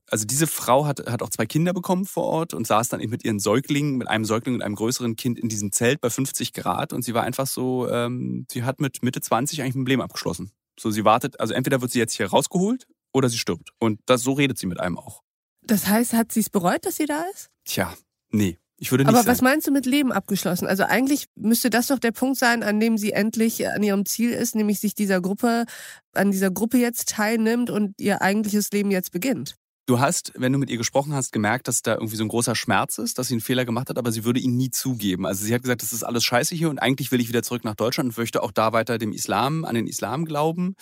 Also 0.10 0.26
diese 0.26 0.48
Frau 0.48 0.86
hat, 0.86 1.08
hat 1.08 1.22
auch 1.22 1.30
zwei 1.30 1.46
Kinder 1.46 1.74
bekommen 1.74 2.06
vor 2.06 2.26
Ort 2.26 2.54
und 2.54 2.68
saß 2.68 2.90
dann 2.90 3.00
eben 3.00 3.12
mit 3.12 3.24
ihren 3.24 3.40
Säuglingen, 3.40 3.96
mit 3.98 4.08
einem 4.08 4.26
Säugling 4.26 4.56
und 4.56 4.62
einem 4.62 4.76
größeren 4.76 5.16
Kind 5.16 5.40
in 5.40 5.50
diesem 5.50 5.72
Zelt 5.72 6.02
bei 6.02 6.10
50 6.10 6.54
Grad 6.54 6.94
und 6.94 7.04
sie 7.04 7.14
war 7.14 7.24
einfach 7.24 7.48
so, 7.48 7.90
ähm, 7.90 8.46
sie 8.52 8.64
hat 8.64 8.80
mit 8.80 9.02
Mitte 9.02 9.22
20 9.22 9.62
eigentlich 9.62 9.76
ein 9.76 9.80
Problem 9.80 10.02
abgeschlossen. 10.02 10.52
So, 10.80 10.92
sie 10.92 11.06
wartet, 11.06 11.40
also 11.40 11.54
entweder 11.54 11.82
wird 11.82 11.92
sie 11.92 12.00
jetzt 12.00 12.16
hier 12.16 12.28
rausgeholt 12.28 12.86
oder 13.14 13.30
sie 13.30 13.38
stirbt. 13.38 13.70
Und 13.80 14.00
das, 14.06 14.22
so 14.24 14.34
redet 14.34 14.58
sie 14.58 14.66
mit 14.68 14.80
einem 14.80 14.98
auch. 14.98 15.22
Das 15.62 15.88
heißt, 15.88 16.14
hat 16.14 16.32
sie 16.32 16.42
es 16.42 16.50
bereut, 16.50 16.86
dass 16.86 16.98
sie 16.98 17.06
da 17.06 17.24
ist? 17.34 17.50
Tja, 17.66 17.94
nee. 18.32 18.58
Ich 18.78 18.92
würde 18.92 19.06
nicht 19.06 19.10
Aber 19.10 19.20
sagen. 19.20 19.32
was 19.32 19.42
meinst 19.42 19.68
du 19.68 19.72
mit 19.72 19.86
Leben 19.86 20.12
abgeschlossen? 20.12 20.68
Also 20.68 20.84
eigentlich 20.84 21.28
müsste 21.36 21.70
das 21.70 21.88
doch 21.88 22.00
der 22.00 22.12
Punkt 22.12 22.38
sein, 22.38 22.64
an 22.64 22.80
dem 22.82 22.98
sie 22.98 23.14
endlich 23.14 23.66
an 23.66 23.82
ihrem 23.82 24.06
Ziel 24.06 24.32
ist, 24.32 24.56
nämlich 24.56 24.80
sich 24.80 24.94
dieser 24.94 25.22
Gruppe, 25.22 25.66
an 26.12 26.32
dieser 26.32 26.52
Gruppe 26.52 26.80
jetzt 26.80 27.10
teilnimmt 27.10 27.70
und 27.70 27.94
ihr 28.02 28.22
eigentliches 28.22 28.72
Leben 28.72 28.92
jetzt 28.92 29.12
beginnt. 29.12 29.56
Du 29.86 30.00
hast, 30.00 30.32
wenn 30.36 30.54
du 30.54 30.60
mit 30.60 30.70
ihr 30.70 30.78
gesprochen 30.78 31.13
hast, 31.13 31.34
gemerkt, 31.34 31.68
dass 31.68 31.82
da 31.82 31.96
irgendwie 31.96 32.16
so 32.16 32.24
ein 32.24 32.30
großer 32.30 32.56
Schmerz 32.56 32.98
ist, 33.00 33.20
dass 33.20 33.28
sie 33.28 33.34
einen 33.34 33.42
Fehler 33.42 33.66
gemacht 33.66 33.90
hat, 33.90 33.98
aber 33.98 34.13
sie 34.13 34.24
würde 34.24 34.40
ihn 34.40 34.56
nie 34.56 34.70
zugeben. 34.70 35.25
Also 35.25 35.44
sie 35.44 35.54
hat 35.54 35.62
gesagt, 35.62 35.82
das 35.82 35.92
ist 35.92 36.04
alles 36.04 36.24
scheiße 36.24 36.56
hier 36.56 36.70
und 36.70 36.80
eigentlich 36.80 37.12
will 37.12 37.20
ich 37.20 37.28
wieder 37.28 37.44
zurück 37.44 37.66
nach 37.66 37.75
Deutschland 37.75 38.10
und 38.10 38.18
möchte 38.18 38.44
auch 38.44 38.52
da 38.52 38.72
weiter 38.72 38.98
dem 38.98 39.12
Islam, 39.12 39.66
an 39.66 39.75
den 39.75 39.88
Islam 39.88 40.24
glauben. 40.24 40.75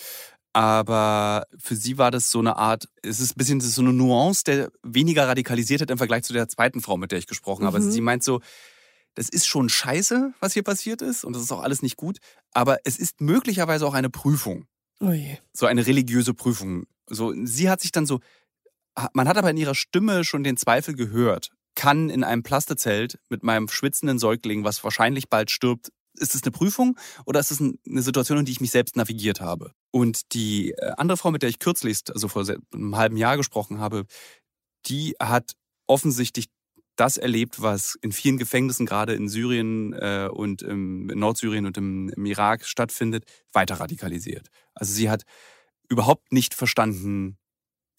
Aber 0.53 1.45
für 1.57 1.75
sie 1.75 1.97
war 1.97 2.11
das 2.11 2.29
so 2.29 2.39
eine 2.39 2.57
Art, 2.57 2.89
es 3.01 3.19
ist 3.19 3.31
ein 3.31 3.37
bisschen 3.37 3.61
so 3.61 3.81
eine 3.81 3.93
Nuance, 3.93 4.43
der 4.43 4.71
weniger 4.83 5.27
radikalisiert 5.27 5.81
hat 5.81 5.89
im 5.89 5.97
Vergleich 5.97 6.23
zu 6.23 6.33
der 6.33 6.47
zweiten 6.47 6.81
Frau, 6.81 6.97
mit 6.97 7.11
der 7.11 7.19
ich 7.19 7.27
gesprochen 7.27 7.65
habe. 7.65 7.77
Also 7.77 7.87
Mhm. 7.87 7.93
sie 7.93 8.01
meint 8.01 8.23
so, 8.23 8.41
das 9.15 9.29
ist 9.29 9.47
schon 9.47 9.69
scheiße, 9.69 10.33
was 10.39 10.53
hier 10.53 10.63
passiert 10.63 11.01
ist 11.01 11.23
und 11.23 11.33
das 11.33 11.41
ist 11.41 11.51
auch 11.51 11.61
alles 11.61 11.81
nicht 11.81 11.97
gut, 11.97 12.19
aber 12.53 12.77
es 12.83 12.97
ist 12.97 13.19
möglicherweise 13.19 13.87
auch 13.87 13.93
eine 13.93 14.09
Prüfung 14.09 14.67
Oh 14.99 15.13
so 15.53 15.65
eine 15.65 15.87
religiöse 15.87 16.33
Prüfung. 16.35 16.85
So, 17.07 17.33
sie 17.43 17.69
hat 17.69 17.81
sich 17.81 17.91
dann 17.91 18.05
so, 18.05 18.19
man 19.13 19.27
hat 19.27 19.37
aber 19.37 19.49
in 19.49 19.57
ihrer 19.57 19.75
Stimme 19.75 20.23
schon 20.23 20.43
den 20.43 20.57
Zweifel 20.57 20.95
gehört. 20.95 21.49
Kann 21.75 22.09
in 22.09 22.23
einem 22.23 22.43
Plastezelt 22.43 23.19
mit 23.29 23.43
meinem 23.43 23.67
schwitzenden 23.69 24.19
Säugling, 24.19 24.63
was 24.63 24.83
wahrscheinlich 24.83 25.29
bald 25.29 25.51
stirbt, 25.51 25.89
ist 26.15 26.35
es 26.35 26.43
eine 26.43 26.51
Prüfung 26.51 26.97
oder 27.25 27.39
ist 27.39 27.51
es 27.51 27.61
eine 27.61 28.01
Situation, 28.01 28.39
in 28.39 28.45
die 28.45 28.51
ich 28.51 28.61
mich 28.61 28.71
selbst 28.71 28.97
navigiert 28.97 29.39
habe? 29.39 29.71
Und 29.91 30.33
die 30.33 30.71
äh, 30.71 30.91
andere 30.97 31.17
Frau, 31.17 31.31
mit 31.31 31.41
der 31.41 31.49
ich 31.49 31.59
kürzlich, 31.59 31.99
also 32.13 32.27
vor 32.27 32.45
einem 32.73 32.97
halben 32.97 33.17
Jahr 33.17 33.37
gesprochen 33.37 33.79
habe, 33.79 34.05
die 34.87 35.15
hat 35.19 35.53
offensichtlich 35.87 36.47
das 36.95 37.17
erlebt, 37.17 37.61
was 37.61 37.97
in 38.01 38.11
vielen 38.11 38.37
Gefängnissen, 38.37 38.85
gerade 38.85 39.13
in 39.13 39.29
Syrien 39.29 39.93
äh, 39.93 40.29
und 40.31 40.61
im, 40.61 41.07
Nordsyrien 41.07 41.65
und 41.65 41.77
im, 41.77 42.09
im 42.09 42.25
Irak 42.25 42.65
stattfindet, 42.65 43.25
weiter 43.53 43.75
radikalisiert. 43.75 44.49
Also 44.75 44.93
sie 44.93 45.09
hat 45.09 45.23
überhaupt 45.89 46.31
nicht 46.31 46.53
verstanden, 46.53 47.37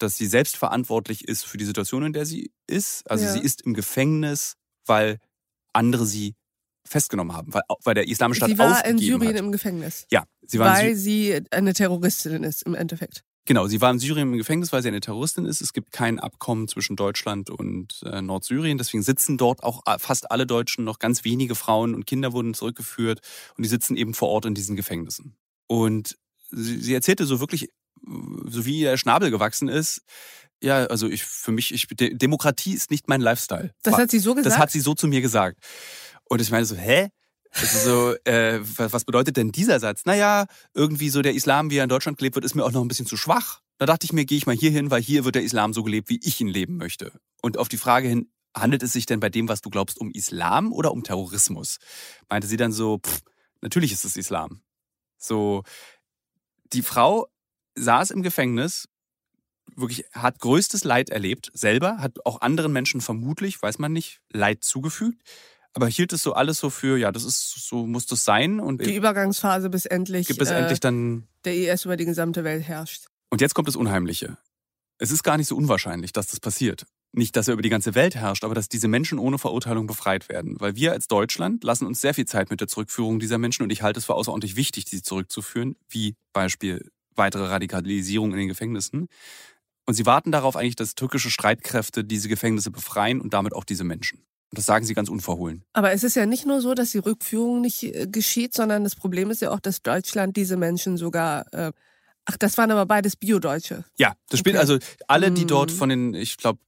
dass 0.03 0.17
sie 0.17 0.27
selbst 0.27 0.57
verantwortlich 0.57 1.27
ist 1.27 1.45
für 1.45 1.57
die 1.57 1.65
Situation, 1.65 2.03
in 2.03 2.13
der 2.13 2.25
sie 2.25 2.51
ist. 2.67 3.09
Also 3.09 3.25
Ja. 3.25 3.31
sie 3.31 3.39
ist 3.39 3.61
im 3.61 3.73
Gefängnis, 3.73 4.53
weil 4.85 5.19
andere 5.73 6.05
sie 6.05 6.35
festgenommen 6.85 7.35
haben, 7.35 7.53
weil, 7.53 7.61
weil 7.83 7.95
der 7.95 8.07
Islamische 8.07 8.39
Staat 8.39 8.49
Sie 8.49 8.57
war 8.57 8.71
aufgegeben 8.71 8.97
in 8.99 9.05
Syrien 9.05 9.35
hat. 9.35 9.39
im 9.43 9.51
Gefängnis, 9.53 10.05
ja, 10.11 10.25
sie 10.45 10.59
war 10.59 10.73
weil 10.75 10.95
sie 10.95 11.41
eine 11.51 11.73
Terroristin 11.73 12.43
ist 12.43 12.63
im 12.63 12.75
Endeffekt. 12.75 13.23
Genau, 13.45 13.67
sie 13.67 13.81
war 13.81 13.91
in 13.91 13.99
Syrien 13.99 14.31
im 14.31 14.37
Gefängnis, 14.37 14.71
weil 14.71 14.81
sie 14.81 14.87
eine 14.87 15.01
Terroristin 15.01 15.45
ist. 15.45 15.59
Es 15.61 15.73
gibt 15.73 15.91
kein 15.91 16.17
Abkommen 16.19 16.69
zwischen 16.69 16.95
Deutschland 16.95 17.49
und 17.49 18.01
äh, 18.05 18.21
Nordsyrien. 18.21 18.77
Deswegen 18.77 19.03
sitzen 19.03 19.37
dort 19.37 19.63
auch 19.63 19.81
äh, 19.85 19.97
fast 19.99 20.31
alle 20.31 20.45
Deutschen, 20.47 20.85
noch 20.85 20.97
ganz 20.99 21.25
wenige 21.25 21.55
Frauen 21.55 21.93
und 21.93 22.05
Kinder 22.05 22.31
wurden 22.31 22.53
zurückgeführt 22.53 23.19
und 23.57 23.63
die 23.63 23.69
sitzen 23.69 23.97
eben 23.97 24.13
vor 24.13 24.29
Ort 24.29 24.45
in 24.45 24.53
diesen 24.53 24.75
Gefängnissen. 24.77 25.35
Und 25.67 26.17
sie, 26.51 26.79
sie 26.79 26.93
erzählte 26.93 27.25
so 27.25 27.39
wirklich, 27.41 27.69
so 28.05 28.65
wie 28.65 28.79
ihr 28.79 28.97
Schnabel 28.97 29.31
gewachsen 29.31 29.67
ist, 29.67 30.01
ja, 30.61 30.85
also 30.85 31.09
ich 31.09 31.23
für 31.23 31.51
mich, 31.51 31.73
ich, 31.73 31.87
De 31.87 32.15
Demokratie 32.15 32.73
ist 32.73 32.89
nicht 32.89 33.09
mein 33.09 33.21
Lifestyle. 33.21 33.71
Das 33.83 33.97
hat 33.97 34.11
sie 34.11 34.19
so 34.19 34.33
gesagt. 34.33 34.53
Das 34.53 34.57
hat 34.57 34.71
sie 34.71 34.79
so 34.79 34.93
zu 34.93 35.07
mir 35.07 35.21
gesagt. 35.21 35.57
Und 36.23 36.41
ich 36.41 36.51
meine 36.51 36.65
so, 36.65 36.75
hä? 36.75 37.09
Ist 37.61 37.83
so, 37.83 38.15
äh, 38.23 38.59
was 38.77 38.93
was 38.93 39.05
bedeutet 39.05 39.37
denn 39.37 39.51
dieser 39.51 39.79
Satz? 39.79 40.05
Naja, 40.05 40.45
irgendwie 40.73 41.09
so 41.09 41.21
der 41.21 41.33
Islam, 41.33 41.69
wie 41.69 41.77
er 41.77 41.83
in 41.83 41.89
Deutschland 41.89 42.17
gelebt 42.17 42.35
wird, 42.35 42.45
ist 42.45 42.55
mir 42.55 42.63
auch 42.63 42.71
noch 42.71 42.81
ein 42.81 42.87
bisschen 42.87 43.05
zu 43.05 43.17
schwach. 43.17 43.59
Da 43.77 43.85
dachte 43.85 44.05
ich 44.05 44.13
mir, 44.13 44.25
gehe 44.25 44.37
ich 44.37 44.45
mal 44.45 44.55
hier 44.55 44.71
hin, 44.71 44.89
weil 44.89 45.01
hier 45.01 45.25
wird 45.25 45.35
der 45.35 45.43
Islam 45.43 45.73
so 45.73 45.83
gelebt, 45.83 46.09
wie 46.09 46.19
ich 46.23 46.39
ihn 46.39 46.47
leben 46.47 46.77
möchte. 46.77 47.11
Und 47.41 47.57
auf 47.57 47.67
die 47.67 47.77
Frage 47.77 48.07
hin, 48.07 48.31
handelt 48.55 48.83
es 48.83 48.93
sich 48.93 49.05
denn 49.05 49.19
bei 49.19 49.29
dem, 49.29 49.49
was 49.49 49.61
du 49.61 49.69
glaubst, 49.69 49.99
um 49.99 50.11
Islam 50.11 50.71
oder 50.71 50.91
um 50.91 51.03
Terrorismus? 51.03 51.79
Meinte 52.29 52.47
sie 52.47 52.57
dann 52.57 52.71
so, 52.71 52.99
pff, 52.99 53.21
natürlich 53.61 53.91
ist 53.91 54.05
es 54.05 54.15
Islam. 54.15 54.61
So, 55.17 55.63
die 56.71 56.81
Frau 56.81 57.27
saß 57.75 58.11
im 58.11 58.23
Gefängnis, 58.23 58.87
wirklich 59.75 60.05
hat 60.13 60.39
größtes 60.39 60.83
Leid 60.83 61.09
erlebt, 61.09 61.51
selber, 61.53 61.97
hat 61.99 62.25
auch 62.25 62.41
anderen 62.41 62.73
Menschen 62.73 63.01
vermutlich, 63.01 63.61
weiß 63.61 63.79
man 63.79 63.93
nicht, 63.93 64.21
Leid 64.31 64.63
zugefügt, 64.63 65.21
aber 65.73 65.87
hielt 65.87 66.13
es 66.13 66.23
so 66.23 66.33
alles 66.33 66.59
so 66.59 66.69
für, 66.69 66.97
ja, 66.97 67.11
das 67.11 67.23
ist, 67.23 67.67
so 67.67 67.85
muss 67.87 68.05
das 68.05 68.23
sein 68.23 68.59
und 68.59 68.85
die 68.85 68.95
Übergangsphase, 68.95 69.69
bis 69.69 69.85
endlich, 69.85 70.27
gibt 70.27 70.41
es 70.41 70.51
äh, 70.51 70.55
endlich 70.55 70.79
dann, 70.79 71.27
der 71.45 71.55
IS 71.55 71.85
über 71.85 71.97
die 71.97 72.05
gesamte 72.05 72.43
Welt 72.43 72.63
herrscht. 72.63 73.07
und 73.29 73.41
jetzt 73.41 73.55
kommt 73.55 73.67
das 73.67 73.75
Unheimliche. 73.75 74.37
Es 74.99 75.11
ist 75.11 75.23
gar 75.23 75.37
nicht 75.37 75.47
so 75.47 75.57
unwahrscheinlich, 75.57 76.13
dass 76.13 76.27
das 76.27 76.39
passiert. 76.39 76.85
Nicht, 77.15 77.35
dass 77.35 77.47
er 77.47 77.53
über 77.53 77.61
die 77.61 77.69
ganze 77.69 77.93
Welt 77.93 78.15
herrscht, 78.15 78.43
aber 78.43 78.55
dass 78.55 78.69
diese 78.69 78.87
Menschen 78.87 79.19
ohne 79.19 79.37
Verurteilung 79.37 79.85
befreit 79.85 80.29
werden. 80.29 80.55
Weil 80.59 80.75
wir 80.75 80.93
als 80.93 81.07
Deutschland 81.07 81.63
lassen 81.63 81.85
uns 81.85 82.01
sehr 82.01 82.13
viel 82.13 82.25
Zeit 82.25 82.49
mit 82.49 82.59
der 82.59 82.67
Zurückführung 82.67 83.19
dieser 83.19 83.37
Menschen 83.37 83.63
und 83.63 83.71
ich 83.71 83.81
halte 83.81 83.99
es 83.99 84.05
für 84.05 84.15
außerordentlich 84.15 84.55
wichtig, 84.55 84.85
sie 84.87 85.01
zurückzuführen, 85.01 85.75
wie 85.89 86.15
Beispiel 86.31 86.89
weitere 87.15 87.47
Radikalisierung 87.47 88.31
in 88.31 88.37
den 88.37 88.47
Gefängnissen. 88.47 89.07
Und 89.85 89.93
sie 89.95 90.05
warten 90.05 90.31
darauf 90.31 90.55
eigentlich, 90.55 90.75
dass 90.75 90.95
türkische 90.95 91.29
Streitkräfte 91.29 92.03
diese 92.03 92.29
Gefängnisse 92.29 92.71
befreien 92.71 93.19
und 93.19 93.33
damit 93.33 93.53
auch 93.53 93.65
diese 93.65 93.83
Menschen. 93.83 94.19
Und 94.19 94.57
das 94.57 94.65
sagen 94.65 94.85
sie 94.85 94.93
ganz 94.93 95.09
unverhohlen. 95.09 95.63
Aber 95.73 95.91
es 95.91 96.03
ist 96.03 96.15
ja 96.15 96.25
nicht 96.25 96.45
nur 96.45 96.61
so, 96.61 96.73
dass 96.73 96.91
die 96.91 96.99
Rückführung 96.99 97.61
nicht 97.61 97.83
äh, 97.83 98.07
geschieht, 98.07 98.53
sondern 98.53 98.83
das 98.83 98.95
Problem 98.95 99.31
ist 99.31 99.41
ja 99.41 99.51
auch, 99.51 99.59
dass 99.59 99.81
Deutschland 99.81 100.37
diese 100.37 100.57
Menschen 100.57 100.97
sogar. 100.97 101.51
Äh, 101.53 101.71
ach, 102.25 102.37
das 102.37 102.57
waren 102.57 102.71
aber 102.71 102.85
beides 102.85 103.15
Biodeutsche. 103.15 103.83
Ja, 103.97 104.13
das 104.29 104.39
spielt 104.39 104.55
Okay. 104.55 104.61
also 104.61 104.77
alle, 105.07 105.31
die 105.31 105.45
dort 105.45 105.71
Mhm. 105.71 105.75
von 105.75 105.89
den, 105.89 106.13
ich 106.13 106.37
glaube, 106.37 106.59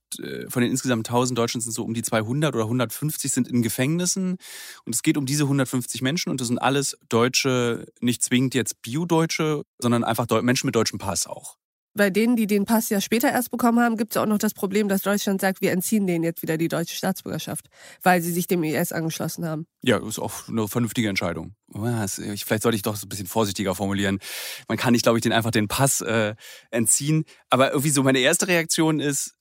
von 0.48 0.62
den 0.62 0.72
insgesamt 0.72 1.08
1000 1.10 1.38
Deutschen 1.38 1.60
sind 1.60 1.74
so 1.74 1.84
um 1.84 1.94
die 1.94 2.02
200 2.02 2.56
oder 2.56 2.66
150 2.66 3.32
sind 3.32 3.50
in 3.50 3.62
Gefängnissen. 3.62 4.38
Und 4.86 4.96
es 4.96 5.04
geht 5.04 5.18
um 5.18 5.26
diese 5.26 5.44
150 5.44 6.02
Menschen 6.02 6.30
und 6.30 6.40
das 6.40 6.48
sind 6.48 6.58
alles 6.60 6.98
Deutsche, 7.10 7.86
nicht 8.00 8.24
zwingend 8.24 8.56
jetzt 8.56 8.82
Bio-Deutsche, 8.82 9.64
sondern 9.80 10.04
einfach 10.06 10.26
Menschen 10.42 10.68
mit 10.68 10.76
deutschem 10.76 11.00
Pass 11.00 11.28
auch. 11.28 11.58
Bei 11.98 12.10
denen, 12.10 12.36
die 12.36 12.46
den 12.46 12.66
Pass 12.66 12.90
ja 12.90 13.00
später 13.00 13.32
erst 13.32 13.52
bekommen 13.52 13.80
haben, 13.80 13.96
gibt 13.96 14.12
es 14.12 14.18
auch 14.18 14.26
noch 14.26 14.38
das 14.38 14.54
Problem, 14.54 14.90
dass 14.90 15.02
Deutschland 15.02 15.40
sagt, 15.40 15.62
wir 15.62 15.72
entziehen 15.72 16.06
denen 16.06 16.26
jetzt 16.26 16.42
wieder 16.42 16.58
die 16.58 16.68
deutsche 16.68 16.96
Staatsbürgerschaft, 16.96 17.70
weil 18.04 18.22
sie 18.22 18.34
sich 18.34 18.48
dem 18.48 18.64
IS 18.64 18.92
angeschlossen 18.92 19.46
haben. 19.46 19.66
Ja, 19.82 20.06
ist 20.06 20.20
auch 20.20 20.50
eine 20.50 20.68
vernünftige 20.68 21.08
Entscheidung. 21.08 21.56
Vielleicht 21.72 22.64
sollte 22.64 22.76
ich 22.76 22.82
doch 22.82 23.02
ein 23.02 23.10
bisschen 23.10 23.28
vorsichtiger 23.28 23.76
formulieren. 23.76 24.20
Man 24.68 24.78
kann 24.78 24.92
nicht, 24.92 25.04
glaube 25.04 25.18
ich, 25.18 25.24
den 25.24 25.32
einfach 25.32 25.52
den 25.52 25.70
Pass 25.70 26.02
äh, 26.02 26.36
entziehen. 26.70 27.24
Aber 27.50 27.70
irgendwie 27.72 27.92
so 27.92 28.04
meine 28.04 28.20
erste 28.20 28.50
Reaktion 28.50 29.00
ist, 29.00 29.36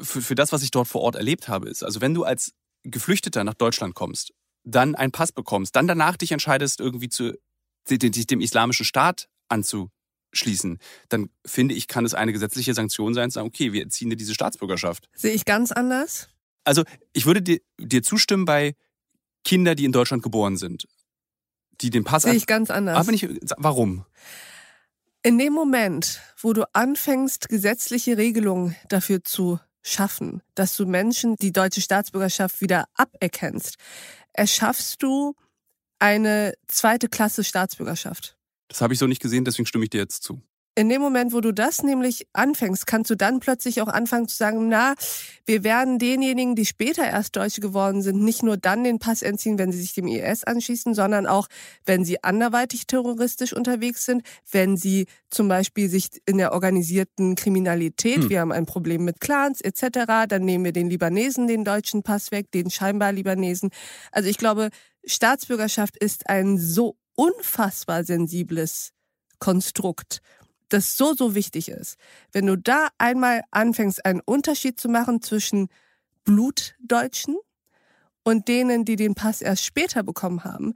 für, 0.00 0.22
für 0.22 0.34
das, 0.36 0.52
was 0.52 0.62
ich 0.62 0.70
dort 0.70 0.86
vor 0.86 1.00
Ort 1.00 1.16
erlebt 1.16 1.48
habe, 1.48 1.68
ist, 1.68 1.82
also 1.82 2.00
wenn 2.00 2.14
du 2.14 2.22
als 2.22 2.52
Geflüchteter 2.84 3.42
nach 3.42 3.54
Deutschland 3.54 3.94
kommst, 3.94 4.32
dann 4.62 4.94
einen 4.94 5.12
Pass 5.12 5.32
bekommst, 5.32 5.74
dann 5.74 5.88
danach 5.88 6.16
dich 6.16 6.32
entscheidest, 6.32 6.80
irgendwie 6.80 7.08
zu, 7.08 7.36
dich 7.90 8.26
dem, 8.26 8.40
islamischen 8.40 8.84
Staat 8.84 9.28
anzuschließen, 10.28 10.78
dann 11.08 11.30
finde 11.44 11.74
ich, 11.74 11.88
kann 11.88 12.04
es 12.04 12.14
eine 12.14 12.32
gesetzliche 12.32 12.74
Sanktion 12.74 13.14
sein, 13.14 13.30
zu 13.30 13.34
sagen, 13.34 13.48
okay, 13.48 13.72
wir 13.72 13.82
entziehen 13.82 14.10
dir 14.10 14.16
diese 14.16 14.34
Staatsbürgerschaft. 14.34 15.08
Sehe 15.14 15.32
ich 15.32 15.44
ganz 15.44 15.72
anders. 15.72 16.28
Also 16.64 16.84
ich 17.12 17.26
würde 17.26 17.42
dir, 17.42 17.60
dir 17.78 18.02
zustimmen 18.02 18.44
bei 18.44 18.74
Kinder, 19.44 19.74
die 19.74 19.84
in 19.84 19.92
Deutschland 19.92 20.22
geboren 20.22 20.56
sind, 20.56 20.86
die 21.80 21.90
den 21.90 22.04
Pass 22.04 22.24
Sehe 22.24 22.34
ich 22.34 22.46
ganz 22.46 22.70
aber 22.70 22.78
anders. 22.78 23.06
nicht, 23.08 23.26
warum? 23.56 24.04
In 25.22 25.38
dem 25.38 25.52
Moment, 25.52 26.20
wo 26.40 26.52
du 26.52 26.64
anfängst, 26.74 27.48
gesetzliche 27.48 28.16
Regelungen 28.16 28.76
dafür 28.88 29.24
zu 29.24 29.58
schaffen, 29.82 30.42
dass 30.54 30.76
du 30.76 30.86
Menschen 30.86 31.36
die 31.36 31.52
deutsche 31.52 31.80
Staatsbürgerschaft 31.80 32.60
wieder 32.60 32.86
aberkennst, 32.94 33.76
erschaffst 34.32 35.02
du 35.02 35.34
eine 35.98 36.54
zweite 36.68 37.08
Klasse 37.08 37.42
Staatsbürgerschaft. 37.42 38.37
Das 38.68 38.80
habe 38.80 38.92
ich 38.92 38.98
so 38.98 39.06
nicht 39.06 39.22
gesehen, 39.22 39.44
deswegen 39.44 39.66
stimme 39.66 39.84
ich 39.84 39.90
dir 39.90 40.00
jetzt 40.00 40.22
zu. 40.22 40.40
In 40.74 40.88
dem 40.88 41.00
Moment, 41.00 41.32
wo 41.32 41.40
du 41.40 41.52
das 41.52 41.82
nämlich 41.82 42.28
anfängst, 42.34 42.86
kannst 42.86 43.10
du 43.10 43.16
dann 43.16 43.40
plötzlich 43.40 43.82
auch 43.82 43.88
anfangen 43.88 44.28
zu 44.28 44.36
sagen, 44.36 44.68
na, 44.68 44.94
wir 45.44 45.64
werden 45.64 45.98
denjenigen, 45.98 46.54
die 46.54 46.66
später 46.66 47.04
erst 47.04 47.34
Deutsche 47.34 47.60
geworden 47.60 48.00
sind, 48.00 48.22
nicht 48.22 48.44
nur 48.44 48.56
dann 48.56 48.84
den 48.84 49.00
Pass 49.00 49.22
entziehen, 49.22 49.58
wenn 49.58 49.72
sie 49.72 49.80
sich 49.80 49.94
dem 49.94 50.06
IS 50.06 50.44
anschließen, 50.44 50.94
sondern 50.94 51.26
auch, 51.26 51.48
wenn 51.84 52.04
sie 52.04 52.22
anderweitig 52.22 52.86
terroristisch 52.86 53.54
unterwegs 53.54 54.04
sind, 54.04 54.22
wenn 54.52 54.76
sie 54.76 55.06
zum 55.30 55.48
Beispiel 55.48 55.88
sich 55.88 56.10
in 56.26 56.38
der 56.38 56.52
organisierten 56.52 57.34
Kriminalität, 57.34 58.18
Hm. 58.18 58.30
wir 58.30 58.38
haben 58.40 58.52
ein 58.52 58.66
Problem 58.66 59.04
mit 59.04 59.20
Clans 59.20 59.60
etc., 59.60 60.28
dann 60.28 60.44
nehmen 60.44 60.64
wir 60.64 60.72
den 60.72 60.90
Libanesen 60.90 61.48
den 61.48 61.64
deutschen 61.64 62.04
Pass 62.04 62.30
weg, 62.30 62.52
den 62.52 62.70
scheinbar 62.70 63.10
Libanesen. 63.10 63.70
Also 64.12 64.28
ich 64.28 64.38
glaube, 64.38 64.68
Staatsbürgerschaft 65.04 65.96
ist 65.96 66.28
ein 66.28 66.56
so 66.56 66.94
unfassbar 67.18 68.04
sensibles 68.04 68.92
Konstrukt 69.40 70.20
das 70.68 70.96
so, 70.96 71.14
so 71.14 71.34
wichtig 71.34 71.68
ist. 71.68 71.96
Wenn 72.32 72.46
du 72.46 72.56
da 72.56 72.88
einmal 72.98 73.42
anfängst, 73.50 74.04
einen 74.04 74.20
Unterschied 74.20 74.78
zu 74.78 74.88
machen 74.88 75.22
zwischen 75.22 75.68
Blutdeutschen 76.24 77.38
und 78.22 78.48
denen, 78.48 78.84
die 78.84 78.96
den 78.96 79.14
Pass 79.14 79.40
erst 79.40 79.64
später 79.64 80.02
bekommen 80.02 80.44
haben, 80.44 80.74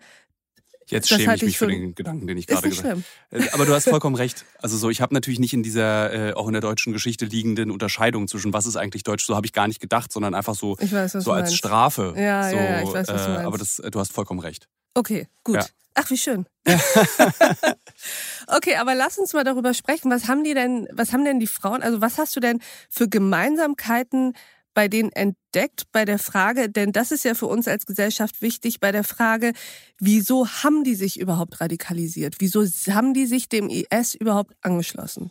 Jetzt 0.88 1.08
schäme 1.08 1.36
ich 1.36 1.42
mich 1.42 1.58
für 1.58 1.68
den 1.68 1.94
Gedanken, 1.94 2.26
den 2.26 2.36
ich 2.36 2.46
gerade 2.46 2.68
gesagt 2.68 2.88
habe. 2.88 3.02
Äh, 3.30 3.48
aber 3.52 3.64
du 3.64 3.72
hast 3.72 3.84
vollkommen 3.88 4.16
recht. 4.16 4.44
Also 4.58 4.76
so, 4.76 4.90
ich 4.90 5.00
habe 5.00 5.14
natürlich 5.14 5.38
nicht 5.38 5.54
in 5.54 5.62
dieser 5.62 6.30
äh, 6.30 6.32
auch 6.34 6.48
in 6.48 6.52
der 6.52 6.60
deutschen 6.60 6.92
Geschichte 6.92 7.24
liegenden 7.24 7.70
Unterscheidung 7.70 8.28
zwischen 8.28 8.52
was 8.52 8.66
ist 8.66 8.76
eigentlich 8.76 9.02
Deutsch, 9.02 9.24
so 9.24 9.34
habe 9.36 9.46
ich 9.46 9.52
gar 9.52 9.68
nicht 9.68 9.80
gedacht, 9.80 10.12
sondern 10.12 10.34
einfach 10.34 10.54
so 10.54 10.76
weiß, 10.78 11.12
so 11.12 11.32
als 11.32 11.54
Strafe. 11.54 12.14
Ja, 12.16 12.50
so, 12.50 12.56
ja, 12.56 12.62
ja, 12.62 12.82
ich 12.82 12.92
weiß, 12.92 13.08
was 13.08 13.24
du 13.24 13.30
äh, 13.30 13.34
meinst. 13.34 13.46
aber 13.46 13.58
das, 13.58 13.76
du 13.76 14.00
hast 14.00 14.12
vollkommen 14.12 14.40
recht. 14.40 14.68
Okay, 14.94 15.28
gut. 15.44 15.56
Ja. 15.56 15.66
Ach, 15.94 16.08
wie 16.10 16.18
schön. 16.18 16.46
okay, 18.46 18.76
aber 18.76 18.94
lass 18.94 19.18
uns 19.18 19.32
mal 19.32 19.44
darüber 19.44 19.74
sprechen. 19.74 20.10
Was 20.10 20.28
haben 20.28 20.44
die 20.44 20.54
denn, 20.54 20.88
was 20.92 21.12
haben 21.12 21.24
denn 21.24 21.40
die 21.40 21.46
Frauen, 21.46 21.82
also 21.82 22.00
was 22.00 22.18
hast 22.18 22.34
du 22.36 22.40
denn 22.40 22.60
für 22.90 23.08
Gemeinsamkeiten 23.08 24.34
bei 24.74 24.88
denen 24.88 25.12
entdeckt 25.12 25.84
bei 25.92 26.04
der 26.04 26.18
Frage, 26.18 26.70
denn 26.70 26.92
das 26.92 27.12
ist 27.12 27.24
ja 27.24 27.34
für 27.34 27.46
uns 27.46 27.68
als 27.68 27.86
Gesellschaft 27.86 28.40
wichtig, 28.40 28.80
bei 28.80 28.92
der 28.92 29.04
Frage, 29.04 29.52
wieso 29.98 30.48
haben 30.48 30.84
die 30.84 30.94
sich 30.94 31.20
überhaupt 31.20 31.60
radikalisiert? 31.60 32.36
Wieso 32.38 32.64
haben 32.90 33.14
die 33.14 33.26
sich 33.26 33.48
dem 33.48 33.68
IS 33.68 34.14
überhaupt 34.14 34.54
angeschlossen? 34.62 35.30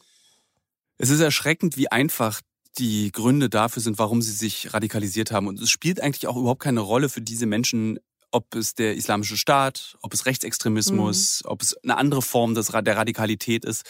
Es 0.97 1.09
ist 1.09 1.21
erschreckend, 1.21 1.77
wie 1.77 1.91
einfach 1.91 2.41
die 2.77 3.11
Gründe 3.11 3.49
dafür 3.49 3.81
sind, 3.81 3.97
warum 3.97 4.21
sie 4.21 4.31
sich 4.31 4.73
radikalisiert 4.73 5.31
haben. 5.31 5.47
Und 5.47 5.59
es 5.59 5.69
spielt 5.69 6.01
eigentlich 6.01 6.27
auch 6.27 6.37
überhaupt 6.37 6.61
keine 6.61 6.79
Rolle 6.79 7.09
für 7.09 7.21
diese 7.21 7.45
Menschen, 7.45 7.99
ob 8.31 8.55
es 8.55 8.75
der 8.75 8.95
islamische 8.95 9.37
Staat, 9.37 9.97
ob 10.01 10.13
es 10.13 10.25
Rechtsextremismus, 10.25 11.41
mhm. 11.43 11.49
ob 11.49 11.61
es 11.61 11.75
eine 11.83 11.97
andere 11.97 12.21
Form 12.21 12.55
des, 12.55 12.67
der 12.67 12.97
Radikalität 12.97 13.65
ist. 13.65 13.83